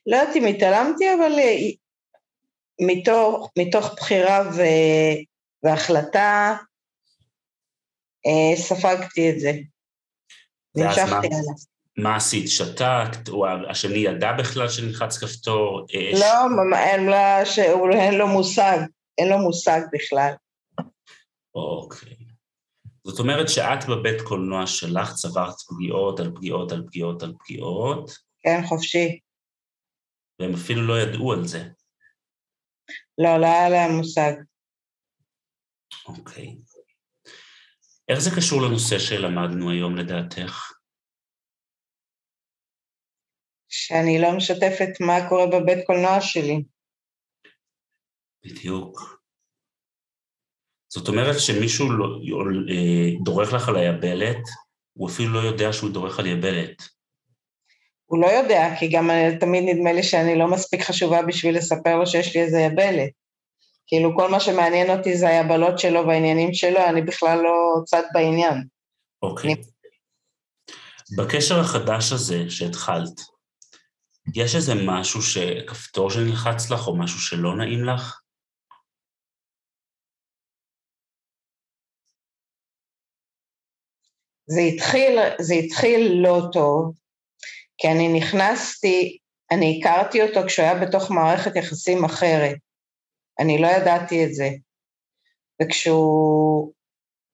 לא 0.06 0.16
יודעת 0.16 0.36
אם 0.36 0.44
התעלמתי, 0.44 1.04
אבל 1.14 1.32
אה, 1.38 1.70
מתוך, 2.80 3.52
מתוך 3.58 3.94
בחירה 3.96 4.40
ו, 4.56 4.60
והחלטה 5.62 6.56
אה, 8.26 8.56
ספגתי 8.56 9.30
את 9.30 9.40
זה. 9.40 9.52
והמשכתי 10.74 11.26
עליו. 11.26 11.73
מה 11.96 12.16
עשית? 12.16 12.48
שתקת? 12.48 13.28
או 13.28 13.46
השני 13.70 13.98
ידע 13.98 14.32
בכלל 14.32 14.68
שנלחץ 14.68 15.18
כפתור? 15.18 15.86
לא, 16.20 16.28
אין. 16.72 17.08
אין 17.92 18.14
לו 18.14 18.28
מושג, 18.28 18.78
אין 19.18 19.28
לו 19.28 19.38
מושג 19.38 19.80
בכלל. 19.92 20.32
אוקיי. 21.54 22.16
זאת 23.04 23.18
אומרת 23.18 23.48
שאת 23.48 23.88
בבית 23.88 24.20
קולנוע 24.20 24.66
שלך 24.66 25.14
צברת 25.14 25.54
פגיעות 25.68 26.20
על 26.20 26.32
פגיעות 26.34 26.72
על 26.72 26.84
פגיעות 26.86 27.22
על 27.22 27.32
פגיעות. 27.38 28.10
כן, 28.42 28.60
חופשי. 28.66 29.20
והם 30.40 30.54
אפילו 30.54 30.86
לא 30.86 31.00
ידעו 31.00 31.32
על 31.32 31.46
זה. 31.46 31.64
לא, 33.18 33.36
לא 33.40 33.46
היה 33.46 33.68
להם 33.68 33.96
מושג. 33.96 34.32
אוקיי. 36.06 36.56
איך 38.08 38.18
זה 38.18 38.30
קשור 38.36 38.62
לנושא 38.62 38.98
שלמדנו 38.98 39.70
היום 39.70 39.96
לדעתך? 39.96 40.73
שאני 43.76 44.18
לא 44.18 44.36
משתפת 44.36 45.00
מה 45.00 45.28
קורה 45.28 45.46
בבית 45.46 45.86
קולנוע 45.86 46.20
שלי. 46.20 46.62
בדיוק. 48.44 49.20
זאת 50.88 51.08
אומרת 51.08 51.40
שמישהו 51.40 51.90
לא, 51.90 52.06
אה, 52.70 53.24
דורך 53.24 53.52
לך 53.52 53.68
על 53.68 53.76
היבלת, 53.76 54.42
הוא 54.92 55.08
אפילו 55.08 55.32
לא 55.32 55.38
יודע 55.38 55.72
שהוא 55.72 55.90
דורך 55.90 56.18
על 56.18 56.26
יבלת. 56.26 56.82
הוא 58.06 58.20
לא 58.20 58.26
יודע, 58.26 58.76
כי 58.78 58.88
גם 58.88 59.10
אה, 59.10 59.30
תמיד 59.40 59.64
נדמה 59.64 59.92
לי 59.92 60.02
שאני 60.02 60.38
לא 60.38 60.50
מספיק 60.50 60.82
חשובה 60.82 61.22
בשביל 61.22 61.56
לספר 61.56 61.96
לו 61.96 62.06
שיש 62.06 62.36
לי 62.36 62.42
איזה 62.42 62.60
יבלת. 62.60 63.10
כאילו 63.86 64.16
כל 64.16 64.30
מה 64.30 64.40
שמעניין 64.40 64.98
אותי 64.98 65.16
זה 65.16 65.28
היבלות 65.28 65.78
שלו 65.78 66.06
והעניינים 66.06 66.54
שלו, 66.54 66.80
אני 66.86 67.02
בכלל 67.02 67.38
לא 67.38 67.82
צד 67.84 68.02
בעניין. 68.12 68.64
אוקיי. 69.22 69.52
אני... 69.52 69.62
בקשר 71.18 71.60
החדש 71.60 72.12
הזה 72.12 72.50
שהתחלת, 72.50 73.33
יש 74.34 74.54
איזה 74.54 74.72
משהו, 74.86 75.20
כפתור 75.66 76.10
שנלחץ 76.10 76.70
לך, 76.70 76.86
או 76.86 76.98
משהו 76.98 77.20
שלא 77.20 77.56
נעים 77.56 77.84
לך? 77.84 78.20
זה 84.46 84.60
התחיל, 84.60 85.18
זה 85.40 85.54
התחיל 85.54 86.12
לא 86.22 86.40
טוב, 86.52 86.94
כי 87.78 87.88
אני 87.88 88.18
נכנסתי, 88.18 89.18
אני 89.50 89.80
הכרתי 89.80 90.22
אותו 90.22 90.40
כשהוא 90.46 90.66
היה 90.66 90.86
בתוך 90.86 91.10
מערכת 91.10 91.56
יחסים 91.56 92.04
אחרת. 92.04 92.56
אני 93.40 93.58
לא 93.62 93.66
ידעתי 93.66 94.24
את 94.24 94.34
זה. 94.34 94.48
וכשהוא 95.62 96.72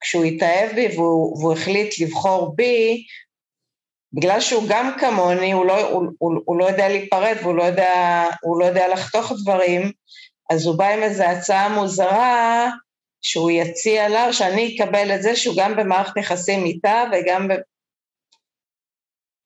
כשהוא 0.01 0.25
התאהב 0.25 0.75
בי 0.75 0.97
והוא, 0.97 1.39
והוא 1.39 1.53
החליט 1.53 2.01
לבחור 2.01 2.57
בי, 2.57 3.07
בגלל 4.13 4.41
שהוא 4.41 4.65
גם 4.69 4.97
כמוני, 5.01 5.53
הוא 5.53 5.67
לא, 5.67 5.81
הוא, 5.91 6.07
הוא, 6.19 6.41
הוא 6.45 6.59
לא 6.59 6.65
יודע 6.65 6.89
להיפרד 6.89 7.37
והוא 7.43 7.55
לא 7.55 7.63
יודע, 7.63 8.25
לא 8.61 8.65
יודע 8.65 8.89
לחתוך 8.89 9.33
דברים, 9.43 9.93
אז 10.51 10.67
הוא 10.67 10.79
בא 10.79 10.89
עם 10.89 11.03
איזו 11.03 11.25
הצעה 11.25 11.69
מוזרה 11.69 12.71
שהוא 13.23 13.51
יציע 13.51 14.09
לה, 14.09 14.33
שאני 14.33 14.77
אקבל 14.77 15.15
את 15.15 15.23
זה 15.23 15.37
שהוא 15.37 15.55
גם 15.59 15.77
במערכת 15.77 16.17
יחסים 16.17 16.65
איתה 16.65 17.05
וגם 17.13 17.49
ב... 17.49 17.53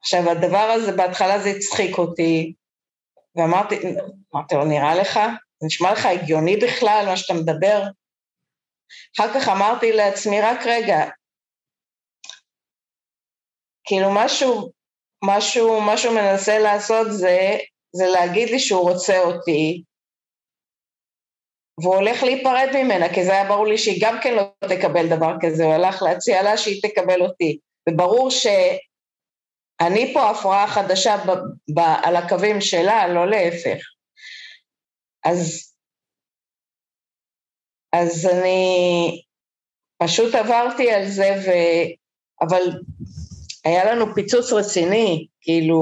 עכשיו 0.03 0.31
הדבר 0.31 0.59
הזה, 0.59 0.93
בהתחלה 0.93 1.39
זה 1.39 1.49
הצחיק 1.49 1.99
אותי, 1.99 2.53
ואמרתי, 3.37 3.79
אמרתי 4.35 4.55
לו, 4.55 4.65
נראה 4.65 4.95
לך? 4.95 5.21
זה 5.61 5.67
נשמע 5.67 5.93
לך 5.93 6.07
הגיוני 6.07 6.57
בכלל 6.57 7.05
מה 7.07 7.17
שאתה 7.17 7.35
מדבר? 7.35 7.83
אחר 9.17 9.35
כך 9.35 9.49
אמרתי 9.49 9.93
לעצמי, 9.93 10.41
רק 10.41 10.59
רגע, 10.67 11.05
כאילו 13.85 14.09
משהו, 14.15 14.71
משהו, 15.25 15.81
משהו 15.81 16.15
מנסה 16.15 16.59
לעשות 16.59 17.07
זה, 17.11 17.57
זה 17.93 18.05
להגיד 18.07 18.51
לי 18.51 18.59
שהוא 18.59 18.91
רוצה 18.91 19.19
אותי, 19.21 19.83
והוא 21.83 21.95
הולך 21.95 22.23
להיפרד 22.23 22.69
ממנה, 22.75 23.15
כי 23.15 23.25
זה 23.25 23.33
היה 23.33 23.49
ברור 23.49 23.67
לי 23.67 23.79
שהיא 23.79 24.03
גם 24.03 24.19
כן 24.23 24.35
לא 24.35 24.43
תקבל 24.69 25.09
דבר 25.09 25.35
כזה, 25.41 25.65
הוא 25.65 25.73
הלך 25.73 26.03
להציע 26.03 26.43
לה 26.43 26.57
שהיא 26.57 26.83
תקבל 26.83 27.23
אותי. 27.23 27.59
וברור 27.89 28.31
שאני 28.31 30.15
פה 30.15 30.31
הפרעה 30.31 30.67
חדשה 30.69 31.17
ב, 31.17 31.31
ב, 31.75 31.79
על 32.05 32.17
הקווים 32.17 32.61
שלה, 32.61 33.09
לא 33.09 33.31
להפך. 33.31 33.81
אז, 35.25 35.73
אז 37.93 38.29
אני 38.33 39.23
פשוט 40.03 40.35
עברתי 40.35 40.91
על 40.91 41.09
זה, 41.09 41.35
ו... 41.47 41.51
אבל 42.41 42.63
היה 43.65 43.95
לנו 43.95 44.15
פיצוץ 44.15 44.53
רציני, 44.53 45.27
כאילו, 45.41 45.79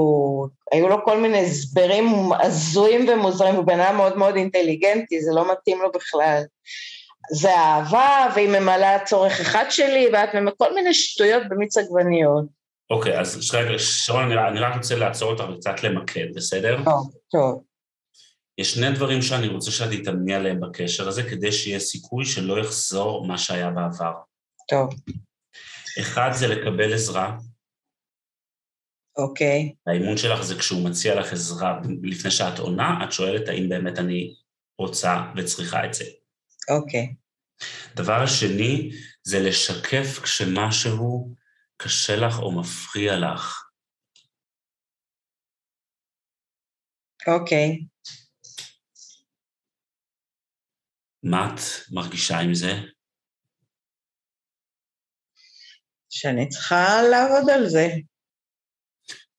היו 0.71 0.89
לו 0.89 1.05
כל 1.05 1.21
מיני 1.21 1.45
הסברים 1.45 2.05
הזויים 2.43 3.09
ומוזרים, 3.09 3.55
הוא 3.55 3.65
בן 3.65 3.79
אדם 3.79 3.97
מאוד 3.97 4.17
מאוד 4.17 4.35
אינטליגנטי, 4.35 5.21
זה 5.21 5.31
לא 5.35 5.51
מתאים 5.51 5.81
לו 5.81 5.91
בכלל. 5.91 6.41
זה 7.31 7.55
אהבה, 7.55 8.27
והיא 8.35 8.49
ממלאה 8.49 9.05
צורך 9.05 9.39
אחד 9.39 9.65
שלי, 9.69 10.09
ואת 10.13 10.35
ממלאה 10.35 10.53
כל 10.57 10.75
מיני 10.75 10.93
שטויות 10.93 11.43
במיץ 11.49 11.77
עגבניות. 11.77 12.45
אוקיי, 12.89 13.19
אז 13.19 13.51
רגע, 13.53 13.79
שרון, 13.79 14.31
אני, 14.31 14.47
אני 14.47 14.59
רק 14.59 14.75
רוצה 14.75 14.95
לעצור 14.95 15.31
אותך 15.31 15.43
וקצת 15.53 15.83
למקד, 15.83 16.25
בסדר? 16.35 16.77
טוב, 16.85 17.11
טוב. 17.31 17.63
יש 18.57 18.73
שני 18.73 18.91
דברים 18.91 19.21
שאני 19.21 19.47
רוצה 19.47 19.71
שאת 19.71 19.89
תתאמני 19.91 20.33
עליהם 20.33 20.59
בקשר 20.59 21.07
הזה, 21.07 21.23
כדי 21.23 21.51
שיהיה 21.51 21.79
סיכוי 21.79 22.25
שלא 22.25 22.59
יחזור 22.59 23.27
מה 23.27 23.37
שהיה 23.37 23.69
בעבר. 23.69 24.13
טוב. 24.69 24.89
אחד 25.99 26.29
זה 26.33 26.47
לקבל 26.47 26.93
עזרה, 26.93 27.37
אוקיי. 29.17 29.75
האימון 29.87 30.17
שלך 30.17 30.41
זה 30.41 30.55
כשהוא 30.59 30.89
מציע 30.89 31.19
לך 31.19 31.33
עזרה 31.33 31.79
לפני 32.03 32.31
שאת 32.31 32.59
עונה, 32.59 32.99
את 33.03 33.11
שואלת 33.11 33.47
האם 33.49 33.69
באמת 33.69 33.99
אני 33.99 34.35
רוצה 34.77 35.31
וצריכה 35.37 35.85
את 35.85 35.93
זה. 35.93 36.05
אוקיי. 36.69 37.15
דבר 37.95 38.23
השני 38.23 38.91
זה 39.23 39.39
לשקף 39.39 40.19
כשמשהו 40.23 41.35
קשה 41.77 42.15
לך 42.15 42.39
או 42.39 42.59
מפריע 42.59 43.13
לך. 43.19 43.63
אוקיי. 47.27 47.85
מה 51.23 51.53
את 51.53 51.59
מרגישה 51.91 52.39
עם 52.39 52.53
זה? 52.53 52.73
שאני 56.09 56.49
צריכה 56.49 57.01
לעבוד 57.11 57.49
על 57.49 57.69
זה. 57.69 57.87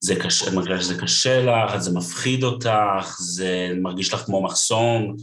זה 0.04 0.14
קשה, 0.16 0.50
מרגיש 0.50 0.84
שזה 0.84 1.00
קשה 1.00 1.42
לך, 1.42 1.76
זה 1.76 1.98
מפחיד 1.98 2.44
אותך, 2.44 3.16
זה 3.18 3.70
מרגיש 3.82 4.14
לך 4.14 4.20
כמו 4.20 4.42
מחסום. 4.42 5.16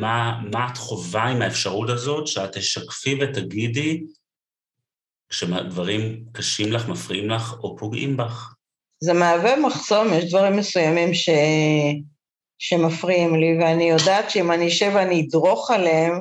מה, 0.00 0.40
מה 0.52 0.68
את 0.72 0.76
חווה 0.76 1.22
עם 1.22 1.42
האפשרות 1.42 1.90
הזאת 1.90 2.26
שאת 2.26 2.52
תשקפי 2.52 3.18
ותגידי 3.20 4.02
כשדברים 5.28 6.24
קשים 6.32 6.72
לך, 6.72 6.88
מפריעים 6.88 7.30
לך 7.30 7.54
או 7.62 7.76
פוגעים 7.76 8.16
בך? 8.16 8.54
זה 9.00 9.12
מהווה 9.12 9.60
מחסום, 9.60 10.08
יש 10.14 10.30
דברים 10.30 10.56
מסוימים 10.56 11.14
ש... 11.14 11.28
שמפריעים 12.58 13.34
לי, 13.34 13.58
ואני 13.60 13.90
יודעת 13.90 14.30
שאם 14.30 14.52
אני 14.52 14.68
אשב 14.68 14.92
ואני 14.94 15.26
אדרוך 15.28 15.70
עליהם, 15.70 16.20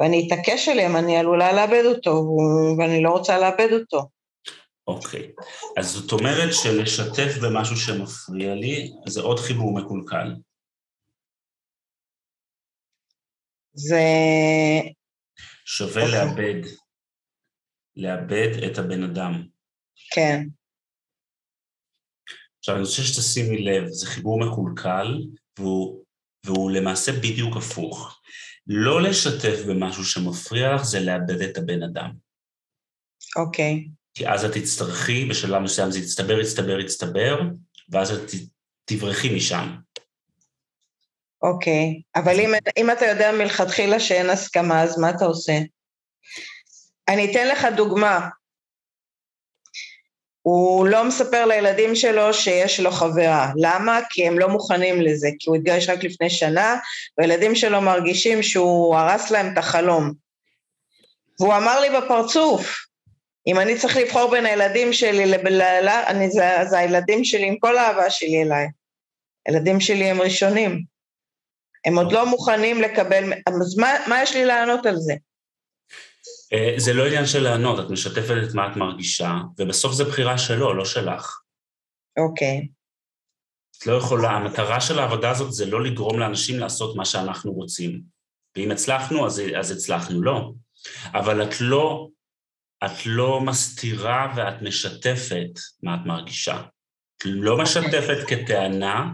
ואני 0.00 0.26
אתעקש 0.26 0.68
עליהם, 0.68 0.96
אני 0.96 1.16
עלולה 1.16 1.52
לאבד 1.52 1.82
אותו, 1.84 2.36
ואני 2.78 3.02
לא 3.02 3.10
רוצה 3.10 3.38
לאבד 3.38 3.68
אותו. 3.72 4.15
אוקיי. 4.86 5.32
אז 5.78 5.90
זאת 5.90 6.12
אומרת 6.12 6.48
שלשתף 6.52 7.32
במשהו 7.42 7.76
שמפריע 7.76 8.54
לי, 8.54 8.92
זה 9.06 9.20
עוד 9.20 9.38
חיבור 9.38 9.78
מקולקל. 9.78 10.34
זה... 13.72 14.04
שווה 15.64 16.02
אוקיי. 16.02 16.18
לאבד, 16.18 16.68
לאבד 17.96 18.70
את 18.70 18.78
הבן 18.78 19.02
אדם. 19.02 19.46
כן. 20.14 20.40
עכשיו, 22.58 22.74
אני 22.74 22.84
רוצה 22.84 23.02
שתשימי 23.02 23.64
לב, 23.64 23.86
זה 23.86 24.06
חיבור 24.06 24.40
מקולקל, 24.40 25.22
והוא, 25.58 26.04
והוא 26.46 26.70
למעשה 26.70 27.12
בדיוק 27.12 27.56
הפוך. 27.56 28.20
לא 28.66 29.02
לשתף 29.02 29.58
במשהו 29.68 30.04
שמפריע 30.04 30.74
לך, 30.74 30.82
זה 30.82 31.00
לאבד 31.00 31.40
את 31.42 31.56
הבן 31.56 31.82
אדם. 31.82 32.10
אוקיי. 33.36 33.88
כי 34.16 34.28
אז 34.28 34.44
את 34.44 34.52
תצטרכי, 34.52 35.24
בשלב 35.24 35.62
מסוים 35.62 35.90
זה 35.90 35.98
יצטבר, 35.98 36.40
יצטבר, 36.40 36.80
יצטבר, 36.80 37.40
ואז 37.88 38.12
את 38.12 38.30
תברכי 38.84 39.36
משם. 39.36 39.76
אוקיי, 41.42 42.00
אבל 42.16 42.40
אם, 42.40 42.50
אם 42.76 42.90
אתה 42.90 43.06
יודע 43.06 43.32
מלכתחילה 43.32 44.00
שאין 44.00 44.30
הסכמה, 44.30 44.82
אז 44.82 44.98
מה 44.98 45.10
אתה 45.10 45.24
עושה? 45.24 45.52
אני 47.08 47.30
אתן 47.30 47.48
לך 47.48 47.66
דוגמה. 47.76 48.28
הוא 50.42 50.86
לא 50.86 51.04
מספר 51.04 51.46
לילדים 51.46 51.94
שלו 51.94 52.34
שיש 52.34 52.80
לו 52.80 52.90
חברה. 52.90 53.52
למה? 53.56 54.00
כי 54.10 54.26
הם 54.26 54.38
לא 54.38 54.48
מוכנים 54.48 55.00
לזה, 55.00 55.28
כי 55.38 55.50
הוא 55.50 55.56
התגרש 55.56 55.88
רק 55.88 56.04
לפני 56.04 56.30
שנה, 56.30 56.76
והילדים 57.18 57.54
שלו 57.54 57.80
מרגישים 57.80 58.42
שהוא 58.42 58.96
הרס 58.96 59.30
להם 59.30 59.52
את 59.52 59.58
החלום. 59.58 60.12
והוא 61.40 61.56
אמר 61.56 61.80
לי 61.80 61.88
בפרצוף, 61.90 62.86
אם 63.46 63.60
אני 63.60 63.78
צריך 63.78 63.96
לבחור 63.96 64.30
בין 64.30 64.46
הילדים 64.46 64.92
שלי, 64.92 65.26
לבלה, 65.26 66.06
אני, 66.06 66.30
זה, 66.30 66.44
זה 66.70 66.78
הילדים 66.78 67.24
שלי 67.24 67.46
עם 67.46 67.58
כל 67.58 67.78
האהבה 67.78 68.10
שלי 68.10 68.42
אליי. 68.42 68.66
הילדים 69.46 69.80
שלי 69.80 70.04
הם 70.04 70.20
ראשונים. 70.20 70.82
הם 71.84 71.98
עוד 71.98 72.12
לא 72.12 72.26
מוכנים 72.26 72.82
לקבל, 72.82 73.32
אז 73.46 73.76
מה, 73.78 73.88
מה 74.08 74.22
יש 74.22 74.34
לי 74.36 74.44
לענות 74.44 74.86
על 74.86 74.96
זה? 74.96 75.14
אה, 76.52 76.74
זה 76.76 76.92
לא 76.92 77.06
עניין 77.06 77.26
של 77.26 77.42
לענות, 77.42 77.86
את 77.86 77.90
משתפת 77.90 78.34
את 78.48 78.54
מה 78.54 78.72
את 78.72 78.76
מרגישה, 78.76 79.32
ובסוף 79.58 79.92
זו 79.92 80.04
בחירה 80.04 80.38
שלו, 80.38 80.74
לא 80.74 80.84
שלך. 80.84 81.40
אוקיי. 82.18 82.68
את 83.78 83.86
לא 83.86 83.92
יכולה, 83.92 84.30
המטרה 84.30 84.80
של 84.80 84.98
העבודה 84.98 85.30
הזאת 85.30 85.52
זה 85.52 85.66
לא 85.66 85.84
לגרום 85.84 86.18
לאנשים 86.18 86.58
לעשות 86.58 86.96
מה 86.96 87.04
שאנחנו 87.04 87.52
רוצים. 87.52 88.00
ואם 88.56 88.70
הצלחנו, 88.70 89.26
אז, 89.26 89.42
אז 89.58 89.70
הצלחנו, 89.70 90.22
לא. 90.22 90.52
אבל 91.14 91.42
את 91.42 91.60
לא 91.60 92.08
את 92.86 93.06
לא 93.06 93.40
מסתירה 93.40 94.32
ואת 94.36 94.62
משתפת 94.62 95.50
מה 95.82 95.94
את 95.94 96.06
מרגישה. 96.06 96.62
את 97.16 97.22
לא 97.24 97.50
אוקיי. 97.50 97.62
משתפת 97.62 98.18
כטענה, 98.28 99.12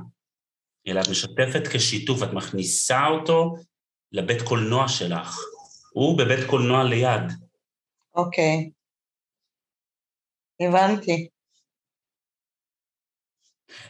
אלא 0.87 1.01
את 1.01 1.09
משתפת 1.11 1.63
כשיתוף, 1.73 2.23
את 2.23 2.33
מכניסה 2.33 3.07
אותו 3.07 3.55
לבית 4.13 4.43
קולנוע 4.43 4.89
שלך. 4.89 5.39
הוא 5.93 6.19
בבית 6.19 6.51
קולנוע 6.51 6.85
ליד. 6.85 7.33
אוקיי. 8.15 8.71
הבנתי. 10.61 11.29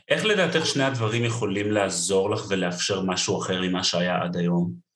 איך 0.09 0.25
לדעתך 0.25 0.67
שני 0.67 0.85
הדברים 0.85 1.25
יכולים 1.25 1.73
לעזור 1.73 2.31
לך 2.31 2.41
ולאפשר 2.51 3.03
משהו 3.07 3.43
אחר 3.43 3.61
ממה 3.63 3.85
שהיה 3.85 4.23
עד 4.23 4.37
היום? 4.37 4.92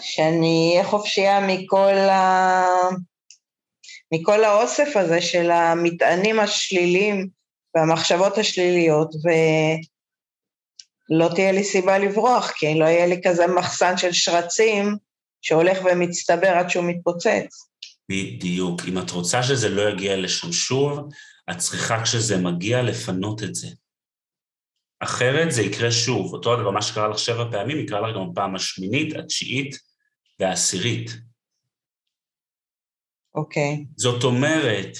שאני 0.00 0.70
אהיה 0.72 0.84
חופשייה 0.84 1.40
מכל, 1.40 1.94
ה... 1.94 2.64
מכל 4.12 4.44
האוסף 4.44 4.96
הזה 4.96 5.20
של 5.20 5.50
המטענים 5.50 6.40
השליליים 6.40 7.28
והמחשבות 7.74 8.38
השליליות, 8.38 9.10
ולא 11.10 11.28
תהיה 11.34 11.52
לי 11.52 11.64
סיבה 11.64 11.98
לברוח, 11.98 12.50
כי 12.50 12.78
לא 12.78 12.84
יהיה 12.84 13.06
לי 13.06 13.20
כזה 13.24 13.46
מחסן 13.46 13.96
של 13.96 14.12
שרצים 14.12 14.96
שהולך 15.42 15.78
ומצטבר 15.84 16.48
עד 16.48 16.70
שהוא 16.70 16.84
מתפוצץ. 16.84 17.70
בדיוק. 18.10 18.80
אם 18.88 18.98
את 18.98 19.10
רוצה 19.10 19.42
שזה 19.42 19.68
לא 19.68 19.90
יגיע 19.90 20.16
לשם 20.16 20.52
שוב, 20.52 21.08
את 21.50 21.58
צריכה 21.58 22.02
כשזה 22.04 22.36
מגיע 22.36 22.82
לפנות 22.82 23.42
את 23.42 23.54
זה. 23.54 23.68
אחרת 25.00 25.52
זה 25.52 25.62
יקרה 25.62 25.92
שוב. 25.92 26.32
אותו 26.32 26.54
הדבר, 26.54 26.70
מה 26.70 26.82
שקרה 26.82 27.08
לך 27.08 27.18
שבע 27.18 27.50
פעמים, 27.50 27.78
יקרה 27.78 28.00
לך 28.00 28.16
גם 28.16 28.32
בפעם 28.32 28.54
השמינית, 28.54 29.16
התשיעית 29.16 29.76
והעשירית. 30.40 31.10
אוקיי. 33.34 33.74
Okay. 33.74 33.92
זאת 33.96 34.24
אומרת, 34.24 34.96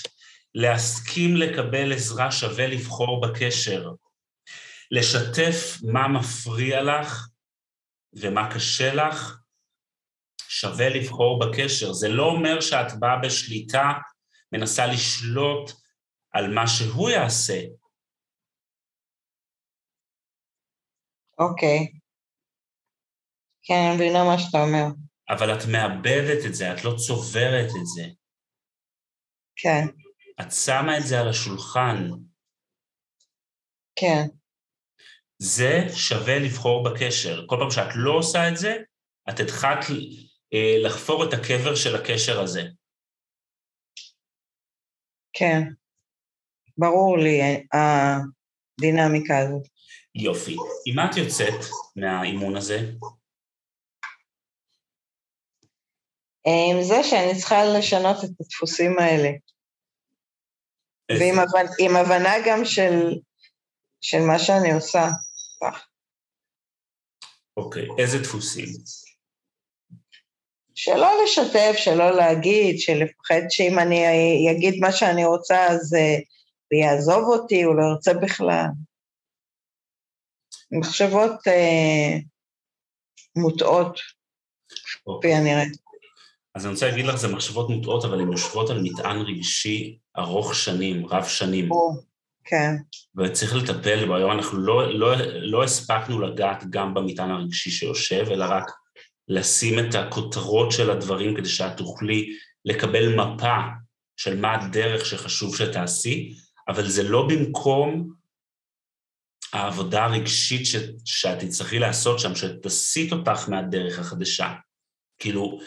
להסכים 0.54 1.36
לקבל 1.36 1.92
עזרה 1.92 2.32
שווה 2.32 2.66
לבחור 2.66 3.20
בקשר. 3.20 3.90
לשתף 4.90 5.78
מה 5.82 6.08
מפריע 6.08 6.82
לך 6.82 7.28
ומה 8.12 8.54
קשה 8.54 8.94
לך, 8.94 9.36
שווה 10.48 10.88
לבחור 10.88 11.38
בקשר. 11.38 11.92
זה 11.92 12.08
לא 12.08 12.24
אומר 12.24 12.60
שאת 12.60 12.98
באה 12.98 13.16
בשליטה, 13.16 13.92
מנסה 14.52 14.86
לשלוט 14.86 15.72
על 16.32 16.54
מה 16.54 16.66
שהוא 16.66 17.10
יעשה. 17.10 17.60
אוקיי. 21.40 21.92
כן, 23.62 23.74
אני 23.86 23.94
מבינה 23.94 24.24
מה 24.24 24.38
שאתה 24.38 24.58
אומר. 24.58 24.86
אבל 25.28 25.54
את 25.54 25.62
מאבדת 25.72 26.46
את 26.46 26.54
זה, 26.54 26.72
את 26.72 26.84
לא 26.84 26.90
צוברת 27.06 27.70
את 27.80 27.86
זה. 27.94 28.02
כן. 29.56 29.84
את 30.40 30.52
שמה 30.52 30.98
את 30.98 31.06
זה 31.06 31.20
על 31.20 31.28
השולחן. 31.28 31.96
כן. 33.96 34.22
זה 35.38 35.96
שווה 35.96 36.38
לבחור 36.38 36.84
בקשר. 36.84 37.46
כל 37.46 37.56
פעם 37.60 37.70
שאת 37.70 37.96
לא 37.96 38.12
עושה 38.18 38.48
את 38.48 38.56
זה, 38.56 38.76
את 39.28 39.40
התחלת 39.40 39.84
אה, 40.54 40.76
לחפור 40.84 41.24
את 41.24 41.32
הקבר 41.32 41.74
של 41.74 41.96
הקשר 41.96 42.40
הזה. 42.40 42.62
כן, 45.32 45.60
ברור 46.78 47.18
לי 47.18 47.40
הדינמיקה 47.72 49.38
הזאת. 49.38 49.79
יופי. 50.14 50.56
עם 50.86 50.96
מה 50.96 51.10
את 51.10 51.16
יוצאת 51.16 51.64
מהאימון 51.96 52.56
הזה? 52.56 52.78
עם 56.46 56.82
זה 56.82 57.02
שאני 57.02 57.38
צריכה 57.38 57.64
לשנות 57.64 58.16
את 58.24 58.30
הדפוסים 58.40 58.98
האלה. 58.98 59.30
ועם 61.18 61.38
הבנ... 61.38 61.66
עם 61.78 61.96
הבנה 61.96 62.34
גם 62.46 62.64
של, 62.64 63.18
של 64.00 64.18
מה 64.20 64.38
שאני 64.38 64.72
עושה. 64.72 65.08
אוקיי, 67.56 67.88
איזה 67.98 68.18
דפוסים? 68.18 68.68
שלא 70.74 71.10
לשתף, 71.24 71.72
שלא 71.76 72.10
להגיד, 72.10 72.78
שלפחד 72.78 73.40
שאם 73.50 73.78
אני 73.78 74.04
אגיד 74.50 74.80
מה 74.80 74.92
שאני 74.92 75.24
רוצה 75.24 75.66
אז 75.66 75.94
הוא 76.72 76.80
יעזוב 76.80 77.24
אותי, 77.24 77.62
הוא 77.62 77.76
לא 77.76 77.82
ירצה 77.92 78.14
בכלל. 78.14 78.66
מחשבות 80.72 81.32
אה, 81.46 82.18
מוטעות, 83.36 83.98
כפי. 85.18 85.34
הנראה. 85.34 85.64
אז 86.54 86.64
אני 86.64 86.72
רוצה 86.72 86.88
להגיד 86.88 87.06
לך, 87.06 87.16
זה 87.16 87.28
מחשבות 87.28 87.70
מוטעות, 87.70 88.04
אבל 88.04 88.20
הן 88.20 88.32
יושבות 88.32 88.70
על 88.70 88.82
מטען 88.82 89.16
רגשי 89.20 89.98
ארוך 90.18 90.54
שנים, 90.54 91.06
רב 91.06 91.24
שנים. 91.24 91.68
כן. 92.44 92.74
וצריך 93.16 93.54
לטפל 93.54 94.06
בו. 94.06 94.16
היום 94.16 94.30
אנחנו 94.30 94.58
לא, 94.58 94.92
לא, 94.92 95.14
לא 95.40 95.64
הספקנו 95.64 96.20
לגעת 96.20 96.70
גם 96.70 96.94
במטען 96.94 97.30
הרגשי 97.30 97.70
שיושב, 97.70 98.26
אלא 98.30 98.44
רק 98.48 98.70
לשים 99.28 99.78
את 99.78 99.94
הכותרות 99.94 100.72
של 100.72 100.90
הדברים 100.90 101.36
כדי 101.36 101.48
שאת 101.48 101.76
תוכלי 101.76 102.36
לקבל 102.64 103.14
מפה 103.14 103.56
של 104.16 104.40
מה 104.40 104.54
הדרך 104.54 105.06
שחשוב 105.06 105.56
שתעשי, 105.56 106.34
אבל 106.68 106.88
זה 106.88 107.02
לא 107.02 107.28
במקום 107.28 108.12
העבודה 109.52 110.04
הרגשית 110.04 110.66
ש, 110.66 110.76
שאת 111.04 111.38
תצטרכי 111.38 111.78
לעשות 111.78 112.18
שם, 112.18 112.34
שתסיט 112.34 113.12
אותך 113.12 113.48
מהדרך 113.48 113.98
החדשה. 113.98 114.54
כאילו, 115.18 115.60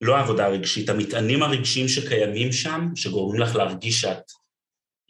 לא 0.00 0.16
העבודה 0.16 0.46
הרגשית, 0.46 0.88
המטענים 0.88 1.42
הרגשיים 1.42 1.88
שקיימים 1.88 2.52
שם, 2.52 2.88
שגורמים 2.94 3.40
לך 3.40 3.56
להרגיש 3.56 4.00
שאת, 4.00 4.22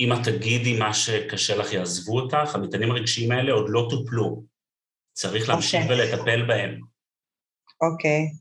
אם 0.00 0.12
את 0.12 0.18
תגידי 0.24 0.78
מה 0.78 0.94
שקשה 0.94 1.56
לך 1.56 1.72
יעזבו 1.72 2.20
אותך, 2.20 2.54
המטענים 2.54 2.90
הרגשיים 2.90 3.32
האלה 3.32 3.52
עוד 3.52 3.66
לא 3.68 3.88
טופלו. 3.90 4.44
צריך 5.12 5.48
להמשיך 5.48 5.80
okay. 5.80 5.82
אוקיי. 5.82 5.96
ולטפל 5.96 6.46
בהם. 6.46 6.80
אוקיי. 7.80 8.20
Okay. 8.20 8.40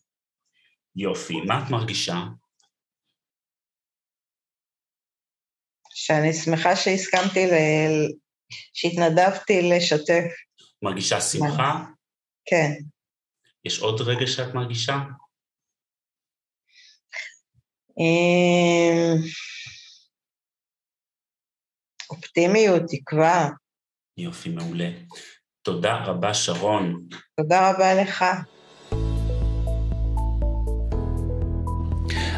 יופי. 0.95 1.41
מה 1.41 1.63
את 1.65 1.71
מרגישה? 1.71 2.17
שאני 5.93 6.33
שמחה 6.33 6.75
שהסכמתי, 6.75 7.45
ל... 7.45 7.53
שהתנדבתי 8.73 9.61
לשתף. 9.61 10.31
מרגישה 10.81 11.21
שמחה? 11.21 11.85
כן. 12.45 12.71
יש 13.65 13.79
עוד 13.79 14.01
רגע 14.01 14.27
שאת 14.27 14.53
מרגישה? 14.53 14.93
אמ, 17.99 19.15
אופטימיות, 22.09 22.81
תקווה. 22.87 23.49
יופי, 24.17 24.49
מעולה. 24.49 24.89
תודה 25.61 26.03
רבה, 26.05 26.33
שרון. 26.33 27.07
תודה 27.37 27.71
רבה 27.71 27.93
לך. 28.03 28.25